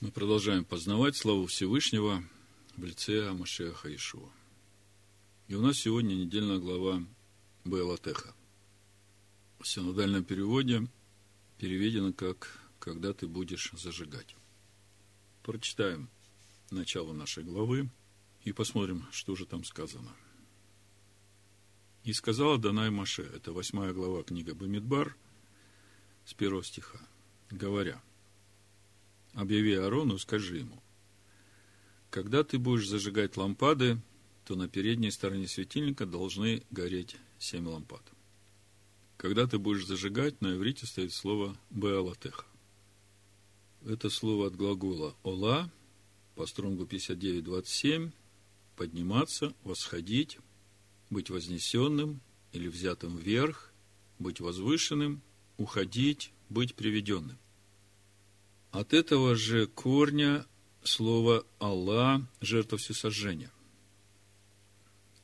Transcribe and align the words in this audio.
Мы 0.00 0.10
продолжаем 0.10 0.64
познавать 0.64 1.16
славу 1.16 1.46
Всевышнего 1.46 2.22
в 2.76 2.84
лице 2.84 3.28
Амашеха 3.28 3.94
Ишуа. 3.94 4.28
И 5.46 5.54
у 5.54 5.62
нас 5.62 5.78
сегодня 5.78 6.14
недельная 6.14 6.58
глава 6.58 7.00
Бейлатеха. 7.64 8.34
В 9.60 9.68
синодальном 9.68 10.24
переводе 10.24 10.88
переведено 11.58 12.12
как 12.12 12.58
«когда 12.80 13.12
ты 13.12 13.28
будешь 13.28 13.70
зажигать». 13.72 14.34
Прочитаем 15.44 16.10
начало 16.70 17.12
нашей 17.12 17.44
главы 17.44 17.88
и 18.42 18.52
посмотрим, 18.52 19.06
что 19.12 19.36
же 19.36 19.46
там 19.46 19.62
сказано. 19.62 20.12
«И 22.02 22.12
сказала 22.12 22.58
Данай 22.58 22.90
Маше»– 22.90 23.22
это 23.34 23.52
восьмая 23.52 23.92
глава 23.92 24.24
книга 24.24 24.56
Бамидбар, 24.56 25.16
с 26.26 26.34
первого 26.34 26.64
стиха, 26.64 26.98
говоря– 27.48 28.02
объяви 29.34 29.74
Аарону, 29.74 30.18
скажи 30.18 30.58
ему, 30.58 30.82
когда 32.10 32.44
ты 32.44 32.58
будешь 32.58 32.88
зажигать 32.88 33.36
лампады, 33.36 34.00
то 34.44 34.56
на 34.56 34.68
передней 34.68 35.10
стороне 35.10 35.48
светильника 35.48 36.06
должны 36.06 36.62
гореть 36.70 37.16
семь 37.38 37.66
лампад. 37.66 38.02
Когда 39.16 39.46
ты 39.46 39.58
будешь 39.58 39.86
зажигать, 39.86 40.40
на 40.40 40.54
иврите 40.54 40.86
стоит 40.86 41.12
слово 41.12 41.56
«беалатеха». 41.70 42.44
Это 43.84 44.10
слово 44.10 44.48
от 44.48 44.56
глагола 44.56 45.14
«ола», 45.22 45.70
по 46.34 46.46
стронгу 46.46 46.84
59.27, 46.84 48.12
подниматься, 48.76 49.54
восходить, 49.62 50.38
быть 51.10 51.30
вознесенным 51.30 52.20
или 52.52 52.68
взятым 52.68 53.16
вверх, 53.16 53.72
быть 54.18 54.40
возвышенным, 54.40 55.22
уходить, 55.58 56.32
быть 56.48 56.74
приведенным. 56.74 57.38
От 58.74 58.92
этого 58.92 59.36
же 59.36 59.68
корня 59.68 60.44
слово 60.82 61.46
«Аллах»– 61.60 62.22
жертва 62.40 62.76
всесожжения. 62.76 63.52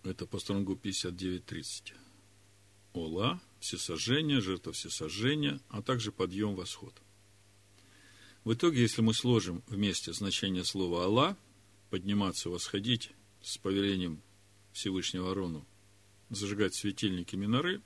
Это 0.04 0.24
по 0.24 0.38
стронгу 0.38 0.78
59.30. 0.80 1.94
Ола, 2.92 3.40
всесожжение, 3.58 4.40
жертва 4.40 4.72
всесожжения, 4.72 5.60
а 5.68 5.82
также 5.82 6.12
подъем, 6.12 6.54
восход. 6.54 6.94
В 8.44 8.52
итоге, 8.52 8.82
если 8.82 9.02
мы 9.02 9.14
сложим 9.14 9.64
вместе 9.66 10.12
значение 10.12 10.62
слова 10.62 11.06
Аллах, 11.06 11.36
подниматься, 11.90 12.50
восходить 12.50 13.10
с 13.42 13.58
повелением 13.58 14.22
Всевышнего 14.72 15.32
Арону, 15.32 15.66
зажигать 16.28 16.76
светильники 16.76 17.34
миноры, 17.34 17.82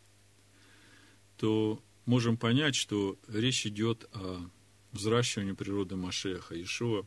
то 1.39 1.83
можем 2.05 2.37
понять, 2.37 2.75
что 2.75 3.19
речь 3.27 3.65
идет 3.67 4.11
о 4.12 4.47
взращиванию 4.95 5.56
природы 5.56 5.97
Машеха 5.97 6.61
Ишуа 6.61 7.05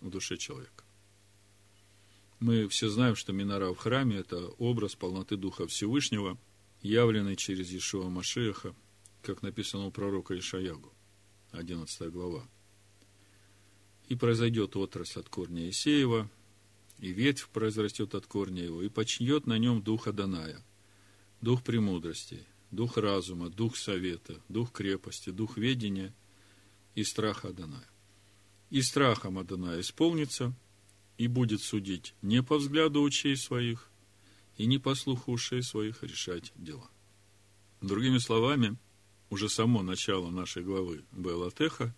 в 0.00 0.10
душе 0.10 0.36
человека. 0.36 0.84
Мы 2.40 2.66
все 2.68 2.88
знаем, 2.88 3.14
что 3.14 3.32
Минара 3.32 3.72
в 3.72 3.76
храме– 3.76 4.16
это 4.18 4.48
образ 4.58 4.94
полноты 4.94 5.36
Духа 5.36 5.66
Всевышнего, 5.66 6.38
явленный 6.82 7.36
через 7.36 7.72
Ишуа 7.72 8.08
Машеха, 8.08 8.74
как 9.22 9.42
написано 9.42 9.86
у 9.86 9.90
пророка 9.90 10.38
Ишаягу, 10.38 10.92
11 11.52 12.10
глава. 12.10 12.46
И 14.08 14.14
произойдет 14.14 14.76
отрасль 14.76 15.20
от 15.20 15.28
корня 15.28 15.68
Исеева, 15.68 16.30
и 16.98 17.08
ветвь 17.08 17.48
произрастет 17.48 18.14
от 18.14 18.26
корня 18.26 18.64
его, 18.64 18.82
и 18.82 18.88
почнет 18.88 19.46
на 19.46 19.58
нем 19.58 19.82
дух 19.82 20.06
Аданая, 20.06 20.62
дух 21.40 21.62
премудрости, 21.62 22.44
дух 22.70 22.96
разума, 22.96 23.50
дух 23.50 23.76
совета, 23.76 24.40
дух 24.48 24.72
крепости, 24.72 25.30
дух 25.30 25.58
ведения– 25.58 26.14
и 26.96 27.04
страха 27.04 27.48
Адоная. 27.48 27.86
И 28.70 28.82
страхом 28.82 29.38
Адоная 29.38 29.80
исполнится, 29.80 30.52
и 31.18 31.28
будет 31.28 31.62
судить 31.62 32.14
не 32.22 32.42
по 32.42 32.58
взгляду 32.58 33.02
учей 33.02 33.36
своих, 33.36 33.90
и 34.56 34.66
не 34.66 34.78
по 34.78 34.94
слуху 34.96 35.32
ушей 35.32 35.62
своих 35.62 36.02
решать 36.02 36.52
дела. 36.56 36.90
Другими 37.80 38.18
словами, 38.18 38.76
уже 39.30 39.48
само 39.48 39.82
начало 39.82 40.30
нашей 40.30 40.64
главы 40.64 41.04
Белатеха 41.12 41.94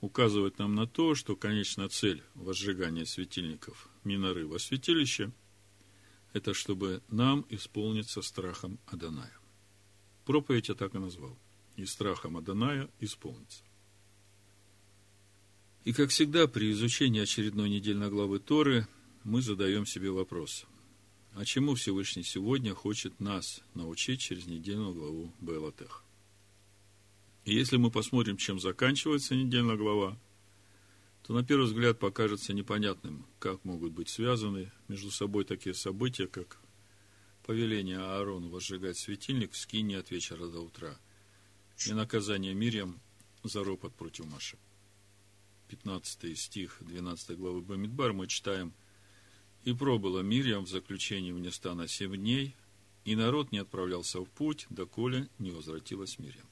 указывает 0.00 0.58
нам 0.58 0.74
на 0.74 0.86
то, 0.86 1.14
что 1.14 1.36
конечная 1.36 1.88
цель 1.88 2.22
возжигания 2.34 3.04
светильников 3.04 3.90
Миноры 4.04 4.46
во 4.46 4.58
святилище– 4.58 5.32
это 6.32 6.54
чтобы 6.54 7.02
нам 7.08 7.44
исполниться 7.48 8.22
страхом 8.22 8.78
Адоная. 8.86 9.36
Проповедь 10.24 10.68
я 10.68 10.74
так 10.74 10.94
и 10.94 10.98
назвал. 10.98 11.36
И 11.76 11.84
страхом 11.84 12.36
Адоная 12.36 12.88
исполнится. 13.00 13.64
И, 15.84 15.92
как 15.92 16.10
всегда, 16.10 16.46
при 16.46 16.72
изучении 16.72 17.22
очередной 17.22 17.70
недельной 17.70 18.10
главы 18.10 18.38
Торы 18.38 18.86
мы 19.24 19.42
задаем 19.42 19.86
себе 19.86 20.10
вопрос. 20.10 20.66
А 21.34 21.44
чему 21.44 21.74
Всевышний 21.74 22.24
сегодня 22.24 22.74
хочет 22.74 23.20
нас 23.20 23.62
научить 23.74 24.20
через 24.20 24.46
недельную 24.46 24.92
главу 24.92 25.32
Белатех? 25.40 26.04
И 27.44 27.54
если 27.54 27.76
мы 27.76 27.90
посмотрим, 27.90 28.36
чем 28.36 28.60
заканчивается 28.60 29.34
недельная 29.34 29.76
глава, 29.76 30.18
то 31.22 31.32
на 31.32 31.44
первый 31.44 31.66
взгляд 31.66 31.98
покажется 31.98 32.52
непонятным, 32.52 33.24
как 33.38 33.64
могут 33.64 33.92
быть 33.92 34.08
связаны 34.08 34.70
между 34.88 35.10
собой 35.10 35.44
такие 35.44 35.74
события, 35.74 36.26
как 36.26 36.58
повеление 37.46 37.98
Аарону 37.98 38.48
возжигать 38.48 38.98
светильник 38.98 39.52
в 39.52 39.56
скине 39.56 39.98
от 39.98 40.10
вечера 40.10 40.48
до 40.48 40.60
утра 40.60 40.98
и 41.86 41.92
наказание 41.92 42.52
Мирьям 42.52 43.00
за 43.44 43.62
ропот 43.64 43.94
против 43.94 44.26
Маши. 44.26 44.58
15 45.68 46.38
стих 46.38 46.78
12 46.80 47.36
главы 47.36 47.60
Бамидбар 47.60 48.12
мы 48.12 48.26
читаем 48.26 48.72
«И 49.64 49.72
пробыла 49.72 50.20
Мирьям 50.20 50.64
в 50.64 50.68
заключении 50.68 51.32
вне 51.32 51.50
стана 51.50 51.86
семь 51.86 52.16
дней, 52.16 52.56
и 53.04 53.14
народ 53.14 53.52
не 53.52 53.58
отправлялся 53.58 54.20
в 54.20 54.28
путь, 54.30 54.66
доколе 54.70 55.28
не 55.38 55.50
возвратилась 55.50 56.18
Мирьям». 56.18 56.46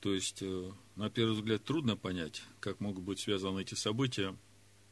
То 0.00 0.12
есть, 0.12 0.42
э, 0.42 0.72
на 0.96 1.10
первый 1.10 1.34
взгляд, 1.34 1.64
трудно 1.64 1.96
понять, 1.96 2.42
как 2.60 2.80
могут 2.80 3.04
быть 3.04 3.20
связаны 3.20 3.62
эти 3.62 3.74
события, 3.74 4.36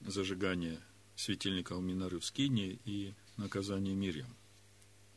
зажигание 0.00 0.80
светильника 1.16 1.74
Минары 1.74 2.18
в 2.18 2.24
Скине 2.24 2.78
и 2.84 3.14
наказание 3.36 3.94
Мирьям. 3.94 4.34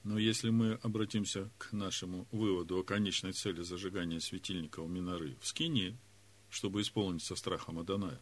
Но 0.03 0.17
если 0.17 0.49
мы 0.49 0.73
обратимся 0.81 1.51
к 1.57 1.73
нашему 1.73 2.27
выводу 2.31 2.79
о 2.79 2.83
конечной 2.83 3.33
цели 3.33 3.61
зажигания 3.61 4.19
светильника 4.19 4.79
у 4.79 4.87
Минары 4.87 5.37
в 5.41 5.47
Скинии– 5.47 5.95
чтобы 6.49 6.81
исполнить 6.81 7.23
со 7.23 7.35
страхом 7.35 7.79
Адоная, 7.79 8.19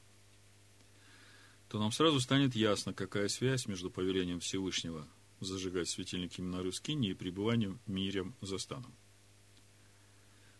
то 1.70 1.80
нам 1.80 1.92
сразу 1.92 2.20
станет 2.20 2.56
ясно, 2.56 2.94
какая 2.94 3.28
связь 3.28 3.68
между 3.68 3.90
повелением 3.90 4.40
Всевышнего 4.40 5.08
зажигать 5.40 5.90
светильники 5.90 6.42
Минары 6.42 6.72
Скини 6.72 7.10
и 7.10 7.14
пребыванием 7.14 7.80
мирем 7.86 8.36
за 8.42 8.58
станом. 8.58 8.94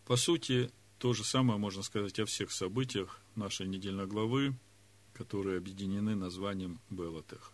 По 0.06 0.16
сути, 0.16 0.70
то 0.98 1.12
же 1.12 1.24
самое 1.24 1.58
можно 1.58 1.82
сказать 1.82 2.18
о 2.20 2.26
всех 2.26 2.52
событиях 2.52 3.20
нашей 3.34 3.66
недельной 3.66 4.06
главы, 4.06 4.54
которые 5.14 5.58
объединены 5.58 6.14
названием 6.14 6.80
Белатех. 6.90 7.52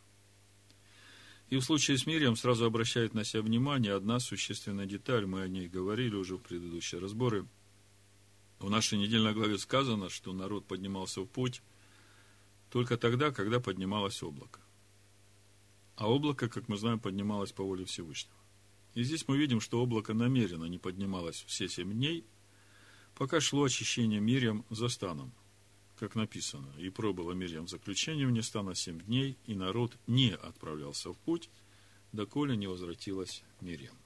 И 1.51 1.57
в 1.57 1.63
случае 1.63 1.99
с 1.99 2.07
Мирием 2.07 2.37
сразу 2.37 2.65
обращает 2.65 3.15
на 3.15 3.25
себя 3.25 3.43
внимание 3.43 3.95
одна 3.95 4.19
существенная 4.19 4.87
деталь, 4.87 5.27
мы 5.27 5.43
о 5.43 5.49
ней 5.49 5.69
говорили 5.69 6.15
уже 6.15 6.37
в 6.37 6.43
предыдущие 6.43 7.01
разборы– 7.01 7.47
в 8.65 8.71
нашей 8.71 8.97
недельной 8.99 9.35
главе 9.35 9.59
сказано, 9.59 10.09
что 10.09 10.33
народ 10.33 10.65
поднимался 10.67 11.21
в 11.21 11.27
путь 11.27 11.61
только 12.71 12.97
тогда, 12.97 13.31
когда 13.31 13.61
поднималось 13.61 14.23
облако. 14.23 14.59
А 15.97 16.11
облако, 16.11 16.49
как 16.49 16.67
мы 16.69 16.79
знаем, 16.79 16.99
поднималось 16.99 17.53
по 17.53 17.63
воле 17.63 17.85
Всевышнего. 17.85 18.37
И 18.95 19.03
здесь 19.03 19.29
мы 19.29 19.37
видим, 19.37 19.61
что 19.61 19.83
облако 19.83 20.15
намеренно 20.15 20.65
не 20.65 20.79
поднималось 20.79 21.45
все 21.47 21.69
семь 21.69 21.93
дней, 21.93 22.25
пока 23.15 23.39
шло 23.39 23.65
очищение 23.65 24.21
Мирьям 24.21 24.65
за 24.71 24.89
станом, 24.89 25.33
как 25.99 26.15
написано, 26.15 26.73
и 26.79 26.89
пробыло 26.89 27.33
Мирьям 27.33 27.69
заключение 27.69 28.27
вне 28.27 28.43
стана 28.43 28.75
семь 28.75 29.01
дней, 29.01 29.37
и 29.45 29.55
народ 29.55 29.97
не 30.07 30.31
отправлялся 30.31 31.13
в 31.13 31.19
путь, 31.19 31.51
доколе 32.13 32.57
не 32.57 32.67
возвратилась 32.67 33.43
Мирьям. 33.61 33.97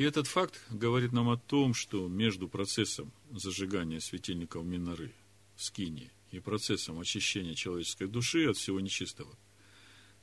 И 0.00 0.02
этот 0.02 0.26
факт 0.26 0.58
говорит 0.70 1.12
нам 1.12 1.28
о 1.28 1.36
том, 1.36 1.74
что 1.74 2.08
между 2.08 2.48
процессом 2.48 3.12
зажигания 3.32 4.00
светильников 4.00 4.64
Миноры 4.64 5.12
в 5.56 5.62
Скине 5.62 6.10
и 6.30 6.40
процессом 6.40 6.98
очищения 6.98 7.52
человеческой 7.52 8.08
души 8.08 8.48
от 8.48 8.56
всего 8.56 8.80
нечистого 8.80 9.36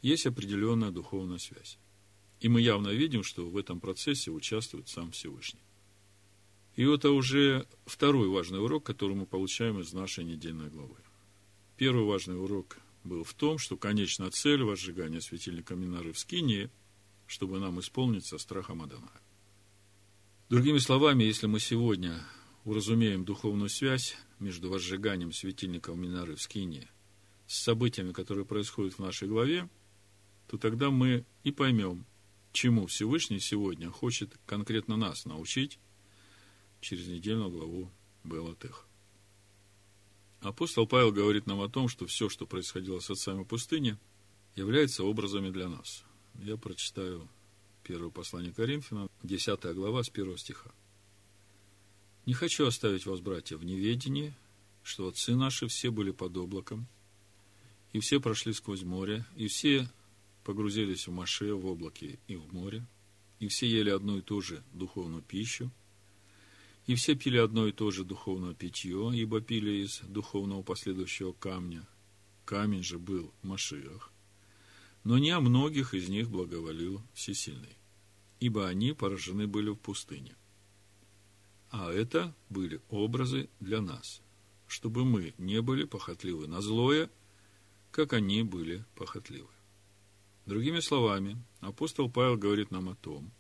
есть 0.02 0.26
определенная 0.26 0.90
духовная 0.90 1.38
связь. 1.38 1.78
И 2.40 2.50
мы 2.50 2.62
явно 2.62 2.88
видим, 2.88 3.22
что 3.22 3.48
в 3.48 3.56
этом 3.56 3.80
процессе 3.80 4.32
участвует 4.32 4.90
сам 4.90 5.12
Всевышний. 5.12 5.62
И 6.76 6.84
это 6.84 7.12
уже 7.12 7.68
второй 7.86 8.30
важный 8.30 8.60
урок, 8.60 8.84
который 8.84 9.16
мы 9.16 9.28
получаем 9.28 9.80
из 9.80 9.94
нашей 9.94 10.24
недельной 10.24 10.72
главы. 10.72 10.98
Первый 11.76 12.04
важный 12.04 12.42
урок 12.42 12.80
был 13.04 13.24
в 13.24 13.36
том, 13.36 13.60
что 13.60 13.78
конечная 13.78 14.32
цель 14.32 14.64
возжигания 14.64 15.20
светильника 15.20 15.76
Минары 15.76 16.14
в 16.14 16.18
Скинии, 16.18 16.72
чтобы 17.28 17.60
нам 17.60 17.80
исполниться 17.80 18.40
страхом 18.40 18.82
Адоная. 18.82 19.22
Другими 20.50 20.78
словами, 20.78 21.26
если 21.26 21.46
мы 21.46 21.60
сегодня 21.60 22.24
уразумеем 22.64 23.26
духовную 23.26 23.68
связь 23.68 24.16
между 24.40 24.70
возжиганием 24.70 25.34
светильников 25.34 25.98
Минары 25.98 26.36
в 26.36 26.42
Скине 26.42 26.90
с 27.48 27.60
событиями, 27.60 28.14
которые 28.14 28.46
происходят 28.46 28.94
в 28.94 29.00
нашей 29.00 29.28
главе, 29.28 29.68
то 30.48 30.58
тогда 30.58 30.90
мы 30.90 31.26
и 31.44 31.52
поймем, 31.52 32.06
чему 32.54 32.86
Всевышний 32.86 33.42
сегодня 33.42 33.90
хочет 33.90 34.40
конкретно 34.46 34.96
нас 34.96 35.26
научить 35.26 35.80
через 36.80 37.08
недельную 37.08 37.50
главу 37.50 37.92
Белатех. 38.24 38.88
Апостол 40.40 40.88
Павел 40.88 41.12
говорит 41.12 41.46
нам 41.46 41.60
о 41.60 41.68
том, 41.68 41.90
что 41.90 42.06
все, 42.06 42.30
что 42.30 42.46
происходило 42.46 43.02
с 43.02 43.10
отцами 43.10 43.44
пустыни, 43.44 43.98
является 44.56 45.04
образами 45.04 45.50
для 45.50 45.68
нас. 45.68 46.06
Я 46.36 46.56
прочитаю 46.56 47.28
первое 47.88 48.10
послание 48.10 48.52
Коринфянам, 48.52 49.10
10 49.24 49.64
глава, 49.74 50.04
с 50.04 50.10
1 50.10 50.38
стиха. 50.38 50.72
«Не 52.26 52.34
хочу 52.34 52.68
оставить 52.68 53.06
вас, 53.06 53.22
братья, 53.22 53.56
в 53.56 53.64
неведении, 53.64 54.34
что 54.84 55.08
отцы 55.08 55.36
наши 55.36 55.68
все 55.68 55.90
были 55.90 56.12
под 56.12 56.36
облаком, 56.36 56.88
и 57.94 58.00
все 58.00 58.20
прошли 58.20 58.52
сквозь 58.52 58.84
море, 58.84 59.26
и 59.38 59.48
все 59.48 59.90
погрузились 60.44 61.08
в 61.08 61.12
Маше, 61.12 61.54
в 61.54 61.66
облаке 61.66 62.20
и 62.28 62.36
в 62.36 62.54
море, 62.54 62.86
и 63.40 63.48
все 63.48 63.68
ели 63.68 63.90
одну 63.90 64.18
и 64.18 64.22
ту 64.22 64.42
же 64.42 64.62
духовную 64.74 65.22
пищу, 65.22 65.72
и 66.88 66.96
все 66.96 67.16
пили 67.16 67.38
одно 67.38 67.68
и 67.68 67.72
то 67.72 67.90
же 67.92 68.04
духовное 68.04 68.54
питье, 68.54 69.12
ибо 69.14 69.40
пили 69.40 69.86
из 69.86 70.02
духовного 70.02 70.62
последующего 70.62 71.32
камня. 71.32 71.88
Камень 72.44 72.84
же 72.84 73.00
был 73.00 73.34
Машиах. 73.44 74.12
Но 75.04 75.18
не 75.18 75.30
о 75.32 75.40
многих 75.40 75.94
из 75.94 76.10
них 76.10 76.30
благоволил 76.30 77.02
Всесильный, 77.14 77.77
ибо 78.40 78.68
они 78.68 78.94
поражены 78.94 79.48
были 79.48 79.70
в 79.70 79.76
пустыне. 79.76 80.36
А 81.70 81.92
это 81.92 82.34
были 82.50 82.82
образы 82.90 83.50
для 83.60 83.82
нас, 83.82 84.22
чтобы 84.68 85.06
мы 85.06 85.34
не 85.38 85.62
были 85.62 85.84
похотливы 85.84 86.48
на 86.48 86.62
злое, 86.62 87.10
как 87.92 88.14
они 88.14 88.44
были 88.44 88.86
похотливы. 88.96 89.50
Другими 90.46 90.80
словами, 90.80 91.38
апостол 91.60 92.10
Павел 92.10 92.38
говорит 92.38 92.72
нам 92.72 92.90
о 92.90 92.96
том, 92.96 93.32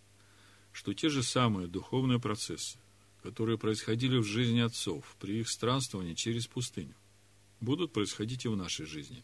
что 0.74 0.94
те 0.94 1.10
же 1.10 1.24
самые 1.24 1.68
духовные 1.68 2.20
процессы, 2.20 2.78
которые 3.24 3.58
происходили 3.58 4.18
в 4.18 4.24
жизни 4.24 4.60
отцов 4.60 5.16
при 5.20 5.40
их 5.40 5.50
странствовании 5.50 6.14
через 6.14 6.48
пустыню, 6.48 6.96
будут 7.62 7.94
происходить 7.94 8.46
и 8.46 8.50
в 8.50 8.56
нашей 8.56 8.86
жизни, 8.86 9.24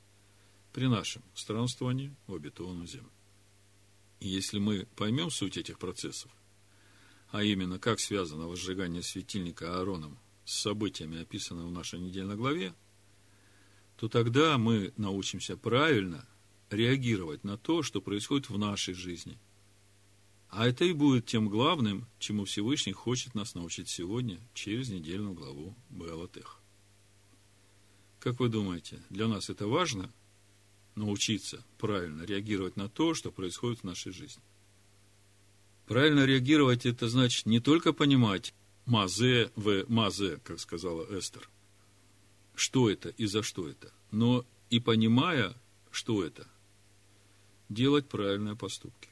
при 0.71 0.87
нашем 0.87 1.23
странствовании 1.35 2.15
в 2.25 2.35
обетованную 2.35 2.87
землю. 2.87 3.11
Если 4.23 4.57
мы 4.57 4.87
поймем 4.95 5.29
суть 5.29 5.57
этих 5.57 5.77
процессов, 5.77 6.31
а 7.29 7.43
именно, 7.43 7.77
как 7.77 7.99
связано 7.99 8.47
возжигание 8.47 9.03
светильника 9.03 9.75
Аароном 9.75 10.17
с 10.45 10.61
событиями, 10.61 11.21
описанными 11.21 11.67
в 11.67 11.71
нашей 11.71 11.99
недельной 11.99 12.37
главе, 12.37 12.73
то 13.97 14.07
тогда 14.07 14.57
мы 14.57 14.93
научимся 14.95 15.57
правильно 15.57 16.25
реагировать 16.69 17.43
на 17.43 17.57
то, 17.57 17.83
что 17.83 18.01
происходит 18.01 18.49
в 18.49 18.57
нашей 18.57 18.93
жизни. 18.93 19.37
А 20.47 20.67
это 20.67 20.85
и 20.85 20.93
будет 20.93 21.25
тем 21.25 21.49
главным, 21.49 22.07
чему 22.17 22.45
Всевышний 22.45 22.93
хочет 22.93 23.35
нас 23.35 23.55
научить 23.55 23.89
сегодня 23.89 24.39
через 24.53 24.87
недельную 24.87 25.33
главу 25.33 25.75
Беалатех. 25.89 26.61
Как 28.19 28.39
вы 28.39 28.47
думаете, 28.47 29.01
для 29.09 29.27
нас 29.27 29.49
это 29.49 29.67
важно 29.67 30.09
научиться 30.95 31.63
правильно 31.77 32.23
реагировать 32.23 32.75
на 32.75 32.89
то, 32.89 33.13
что 33.13 33.31
происходит 33.31 33.79
в 33.79 33.83
нашей 33.83 34.11
жизни? 34.11 34.43
Правильно 35.85 36.25
реагировать– 36.25 36.85
это 36.85 37.09
значит 37.09 37.45
не 37.45 37.59
только 37.59 37.93
понимать 37.93 38.53
мазе 38.85 39.51
в 39.55 39.85
мазе, 39.89 40.39
как 40.43 40.59
сказала 40.59 41.05
Эстер, 41.17 41.49
что 42.55 42.89
это 42.89 43.09
и 43.09 43.25
за 43.25 43.43
что 43.43 43.67
это, 43.67 43.91
но 44.11 44.45
и 44.69 44.79
понимая, 44.79 45.55
что 45.91 46.23
это, 46.23 46.47
делать 47.69 48.07
правильные 48.07 48.55
поступки. 48.55 49.09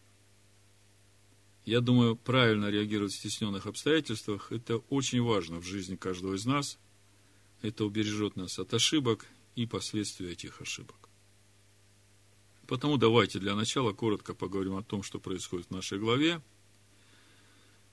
Я 1.66 1.80
думаю, 1.80 2.16
правильно 2.16 2.70
реагировать 2.70 3.14
в 3.14 3.20
стесненных 3.20 3.68
обстоятельствах– 3.68 4.48
это 4.52 4.78
очень 4.90 5.22
важно 5.22 5.60
в 5.60 5.66
жизни 5.66 5.96
каждого 5.96 6.34
из 6.34 6.46
нас. 6.46 6.80
Это 7.62 7.86
убережет 7.86 8.36
нас 8.36 8.58
от 8.58 8.74
ошибок 8.74 9.28
и 9.56 9.68
последствий 9.68 10.32
этих 10.32 10.60
ошибок. 10.60 11.01
Потому 12.72 12.96
давайте 12.96 13.38
для 13.38 13.54
начала 13.54 13.92
коротко 13.92 14.34
поговорим 14.34 14.78
о 14.78 14.82
том, 14.82 15.04
что 15.04 15.20
происходит 15.20 15.68
в 15.68 15.72
нашей 15.72 16.00
главе. 16.00 16.42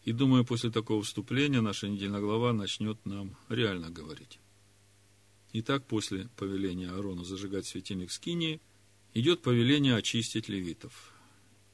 И 0.05 0.13
думаю, 0.13 0.45
после 0.45 0.71
такого 0.71 1.03
вступления 1.03 1.61
наша 1.61 1.89
недельная 1.89 2.21
глава 2.21 2.53
начнет 2.53 2.97
нам 3.05 3.35
реально 3.49 3.91
говорить. 3.91 4.39
Итак, 5.53 5.85
после 5.85 6.29
повеления 6.37 6.91
Аарону 6.91 7.25
зажигать 7.25 7.67
светильник 7.67 8.13
Скинии, 8.13 8.61
идет 9.15 9.43
повеление 9.43 9.97
очистить 9.97 10.49
левитов 10.49 11.13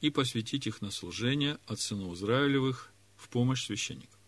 и 0.00 0.08
посвятить 0.08 0.66
их 0.66 0.80
на 0.80 0.90
служение 0.90 1.58
от 1.66 1.80
сынов 1.80 2.14
Израилевых 2.14 2.90
в 3.18 3.28
помощь 3.28 3.66
священникам. 3.66 4.18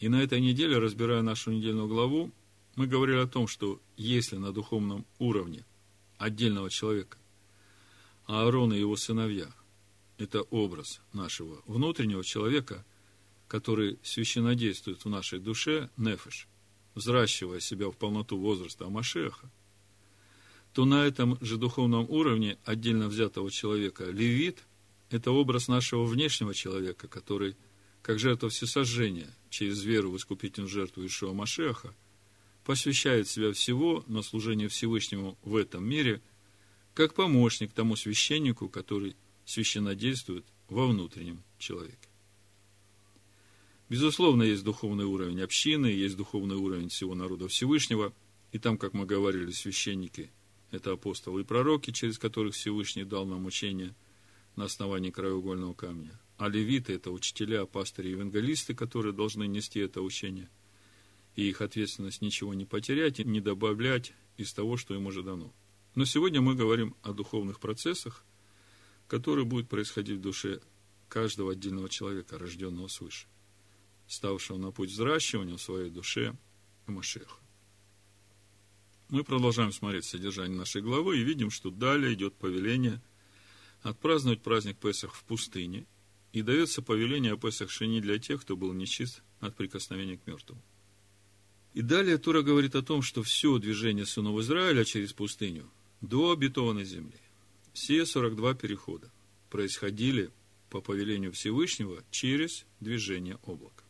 И 0.00 0.08
на 0.08 0.22
этой 0.22 0.40
неделе, 0.40 0.78
разбирая 0.78 1.20
нашу 1.20 1.50
недельную 1.50 1.86
главу, 1.86 2.32
мы 2.76 2.86
говорили 2.86 3.18
о 3.18 3.26
том, 3.26 3.46
что 3.46 3.78
если 3.98 4.36
на 4.36 4.52
духовном 4.52 5.04
уровне 5.18 5.66
отдельного 6.16 6.70
человека 6.70 7.17
Аарон 8.28 8.72
и 8.72 8.78
его 8.78 8.94
сыновья– 8.94 9.48
это 10.18 10.42
образ 10.42 11.00
нашего 11.12 11.62
внутреннего 11.66 12.22
человека, 12.22 12.84
который 13.48 13.98
священнодействует 14.02 15.04
в 15.04 15.08
нашей 15.08 15.40
душе, 15.40 15.88
нефеш, 15.96 16.46
взращивая 16.94 17.60
себя 17.60 17.90
в 17.90 17.96
полноту 17.96 18.38
возраста 18.38 18.84
Амашеха, 18.84 19.50
то 20.74 20.84
на 20.84 21.06
этом 21.06 21.38
же 21.42 21.56
духовном 21.56 22.08
уровне 22.10 22.58
отдельно 22.64 23.08
взятого 23.08 23.50
человека 23.50 24.04
левит– 24.04 24.62
это 25.10 25.30
образ 25.30 25.68
нашего 25.68 26.04
внешнего 26.04 26.52
человека, 26.52 27.08
который, 27.08 27.56
как 28.02 28.18
жертва 28.18 28.50
всесожжения, 28.50 29.30
через 29.48 29.82
веру 29.82 30.10
в 30.10 30.16
искупительную 30.18 30.68
жертву 30.68 31.04
Ишуа 31.04 31.32
Машеха, 31.32 31.94
посвящает 32.64 33.26
себя 33.26 33.52
всего 33.52 34.04
на 34.06 34.20
служение 34.20 34.68
Всевышнему 34.68 35.38
в 35.42 35.56
этом 35.56 35.82
мире, 35.88 36.20
как 36.98 37.14
помощник 37.14 37.70
тому 37.72 37.94
священнику, 37.94 38.68
который 38.68 39.14
священнодействует 39.44 40.44
во 40.68 40.88
внутреннем 40.88 41.44
человеке. 41.56 42.08
Безусловно, 43.88 44.42
есть 44.42 44.64
духовный 44.64 45.04
уровень 45.04 45.40
общины, 45.40 45.86
есть 45.86 46.16
духовный 46.16 46.56
уровень 46.56 46.88
всего 46.88 47.14
народа 47.14 47.46
Всевышнего, 47.46 48.12
и 48.50 48.58
там, 48.58 48.76
как 48.76 48.94
мы 48.94 49.06
говорили, 49.06 49.52
священники 49.52 50.28
это 50.72 50.90
апостолы 50.90 51.42
и 51.42 51.44
пророки, 51.44 51.92
через 51.92 52.18
которых 52.18 52.56
Всевышний 52.56 53.04
дал 53.04 53.26
нам 53.26 53.46
учение 53.46 53.94
на 54.56 54.64
основании 54.64 55.12
краеугольного 55.12 55.74
камня. 55.74 56.18
А 56.36 56.48
левиты– 56.48 56.92
это 56.94 57.12
учителя, 57.12 57.64
пастыри 57.64 58.08
и 58.08 58.10
евангелисты, 58.10 58.74
которые 58.74 59.12
должны 59.12 59.46
нести 59.46 59.78
это 59.78 60.02
учение. 60.02 60.50
И 61.36 61.48
их 61.48 61.60
ответственность 61.60 62.22
ничего 62.22 62.54
не 62.54 62.64
потерять 62.64 63.20
и 63.20 63.24
не 63.24 63.40
добавлять 63.40 64.14
из 64.36 64.52
того, 64.52 64.76
что 64.76 64.96
им 64.96 65.06
уже 65.06 65.22
дано. 65.22 65.52
Но 65.98 66.04
сегодня 66.04 66.40
мы 66.40 66.54
говорим 66.54 66.94
о 67.02 67.12
духовных 67.12 67.58
процессах, 67.58 68.24
которые 69.08 69.44
будут 69.44 69.68
происходить 69.68 70.18
в 70.18 70.20
душе 70.20 70.60
каждого 71.08 71.50
отдельного 71.50 71.88
человека, 71.88 72.38
рожденного 72.38 72.86
свыше, 72.86 73.26
ставшего 74.06 74.58
на 74.58 74.70
путь 74.70 74.90
взращивания 74.90 75.56
в 75.56 75.60
своей 75.60 75.90
душе 75.90 76.36
Машеха. 76.86 77.40
Мы 79.08 79.24
продолжаем 79.24 79.72
смотреть 79.72 80.04
содержание 80.04 80.56
нашей 80.56 80.82
главы 80.82 81.18
и 81.18 81.24
видим, 81.24 81.50
что 81.50 81.68
далее 81.68 82.14
идет 82.14 82.36
повеление 82.36 83.02
отпраздновать 83.82 84.40
праздник 84.40 84.78
Песах 84.78 85.12
в 85.16 85.24
пустыне, 85.24 85.84
и 86.32 86.42
дается 86.42 86.80
повеление 86.80 87.32
о 87.32 87.36
Песах 87.36 87.70
Шини 87.70 87.98
для 87.98 88.20
тех, 88.20 88.42
кто 88.42 88.56
был 88.56 88.72
нечист 88.72 89.24
от 89.40 89.56
прикосновения 89.56 90.16
к 90.16 90.28
мертвому. 90.28 90.62
И 91.74 91.82
далее 91.82 92.18
Тура 92.18 92.42
говорит 92.42 92.76
о 92.76 92.82
том, 92.82 93.02
что 93.02 93.24
все 93.24 93.58
движение 93.58 94.06
сынов 94.06 94.38
Израиля 94.38 94.84
через 94.84 95.12
пустыню 95.12 95.68
до 96.00 96.32
обетованной 96.32 96.84
земли, 96.84 97.18
все 97.72 98.06
42 98.06 98.54
перехода 98.54 99.10
происходили 99.50 100.30
по 100.70 100.80
повелению 100.80 101.32
Всевышнего 101.32 102.02
через 102.10 102.66
движение 102.80 103.38
облака. 103.44 103.84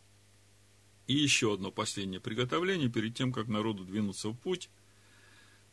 И 1.06 1.14
еще 1.14 1.54
одно 1.54 1.70
последнее 1.70 2.20
приготовление 2.20 2.90
перед 2.90 3.14
тем, 3.14 3.32
как 3.32 3.48
народу 3.48 3.84
двинуться 3.84 4.28
в 4.28 4.36
путь, 4.36 4.68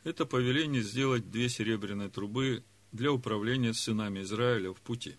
это 0.04 0.26
повеление 0.26 0.82
сделать 0.82 1.30
две 1.30 1.50
серебряные 1.50 2.10
трубы 2.10 2.64
для 2.92 3.12
управления 3.12 3.74
сынами 3.74 4.22
Израиля 4.22 4.72
в 4.72 4.82
пути. 4.82 5.16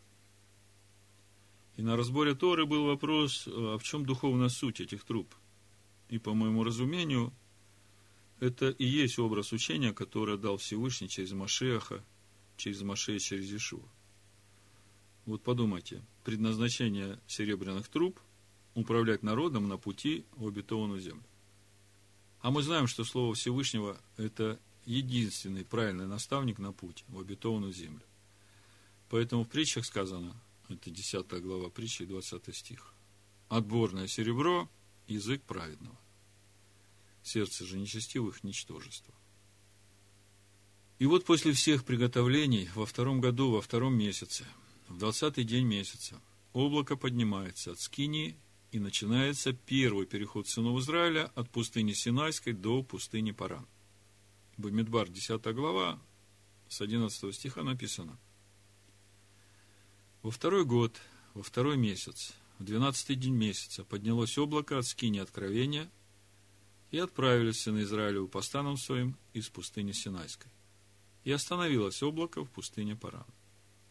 И 1.76 1.82
на 1.82 1.96
разборе 1.96 2.34
Торы 2.34 2.64
был 2.64 2.86
вопрос, 2.86 3.46
а 3.46 3.76
в 3.76 3.82
чем 3.82 4.06
духовная 4.06 4.48
суть 4.48 4.80
этих 4.80 5.04
труб? 5.04 5.34
И 6.08 6.18
по 6.18 6.32
моему 6.32 6.64
разумению, 6.64 7.32
это 8.40 8.70
и 8.70 8.84
есть 8.84 9.18
образ 9.18 9.52
учения, 9.52 9.92
которое 9.92 10.36
дал 10.36 10.56
Всевышний 10.56 11.08
через 11.08 11.32
Машеха, 11.32 12.04
через 12.56 12.82
Машея, 12.82 13.18
через 13.18 13.52
Ишуа. 13.52 13.88
Вот 15.24 15.42
подумайте, 15.42 16.02
предназначение 16.24 17.18
серебряных 17.26 17.88
труб– 17.88 18.20
управлять 18.76 19.22
народом 19.22 19.68
на 19.68 19.78
пути 19.78 20.26
в 20.36 20.46
обетованную 20.46 21.00
землю. 21.00 21.24
А 22.40 22.50
мы 22.50 22.62
знаем, 22.62 22.86
что 22.86 23.04
Слово 23.04 23.34
Всевышнего– 23.34 23.98
это 24.18 24.60
единственный 24.84 25.64
правильный 25.64 26.06
наставник 26.06 26.58
на 26.58 26.72
путь 26.72 27.04
в 27.08 27.18
обетованную 27.18 27.72
землю. 27.72 28.02
Поэтому 29.08 29.44
в 29.44 29.48
притчах 29.48 29.86
сказано, 29.86 30.36
это 30.68 30.90
10 30.90 31.26
глава 31.42 31.70
притчи, 31.70 32.04
20 32.04 32.54
стих, 32.54 32.92
«Отборное 33.48 34.06
серебро– 34.06 34.68
язык 35.08 35.42
праведного, 35.42 35.96
сердце 37.26 37.64
же 37.64 37.78
нечестивых– 37.78 38.42
ничтожество». 38.44 39.14
И 40.98 41.06
вот 41.06 41.24
после 41.24 41.52
всех 41.52 41.84
приготовлений 41.84 42.70
во 42.74 42.86
втором 42.86 43.20
году, 43.20 43.50
во 43.50 43.60
втором 43.60 43.98
месяце, 43.98 44.46
в 44.88 44.98
двадцатый 44.98 45.44
день 45.44 45.66
месяца, 45.66 46.20
облако 46.52 46.96
поднимается 46.96 47.72
от 47.72 47.80
Скинии, 47.80 48.36
и 48.72 48.78
начинается 48.78 49.52
первый 49.52 50.06
переход 50.06 50.48
сынов 50.48 50.80
Израиля 50.80 51.30
от 51.34 51.48
пустыни 51.50 51.92
Синайской 51.92 52.52
до 52.52 52.82
пустыни 52.82 53.30
Паран. 53.30 53.66
Бамидбар, 54.56 55.08
10 55.08 55.42
глава, 55.54 56.00
с 56.68 56.80
11 56.80 57.34
стиха 57.34 57.62
написано. 57.62 58.18
Во 60.22 60.30
второй 60.30 60.64
год, 60.64 61.00
во 61.34 61.42
второй 61.42 61.76
месяц, 61.76 62.32
в 62.58 62.64
двенадцатый 62.64 63.16
день 63.16 63.34
месяца 63.34 63.84
поднялось 63.84 64.36
облако 64.38 64.78
от 64.78 64.86
скини 64.86 65.18
откровения, 65.18 65.90
и 66.90 66.98
отправились 66.98 67.62
сыны 67.62 67.82
Израилеву 67.82 68.28
по 68.28 68.42
станам 68.42 68.76
своим 68.76 69.16
из 69.32 69.48
пустыни 69.48 69.92
Синайской. 69.92 70.50
И 71.24 71.32
остановилось 71.32 72.02
облако 72.02 72.44
в 72.44 72.50
пустыне 72.50 72.96
Паран. 72.96 73.26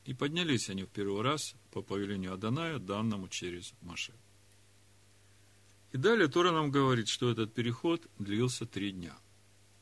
И 0.06 0.14
поднялись 0.14 0.70
они 0.70 0.84
в 0.84 0.90
первый 0.90 1.22
раз 1.22 1.56
по 1.72 1.82
повелению 1.82 2.34
Аданая, 2.34 2.80
данному 2.80 3.28
через 3.28 3.74
Маше. 3.82 4.14
И 5.92 5.98
далее 5.98 6.28
Тора 6.28 6.52
нам 6.52 6.72
говорит, 6.72 7.08
что 7.08 7.30
этот 7.30 7.54
переход 7.54 8.02
длился 8.20 8.66
три 8.66 8.92
дня. 8.92 9.18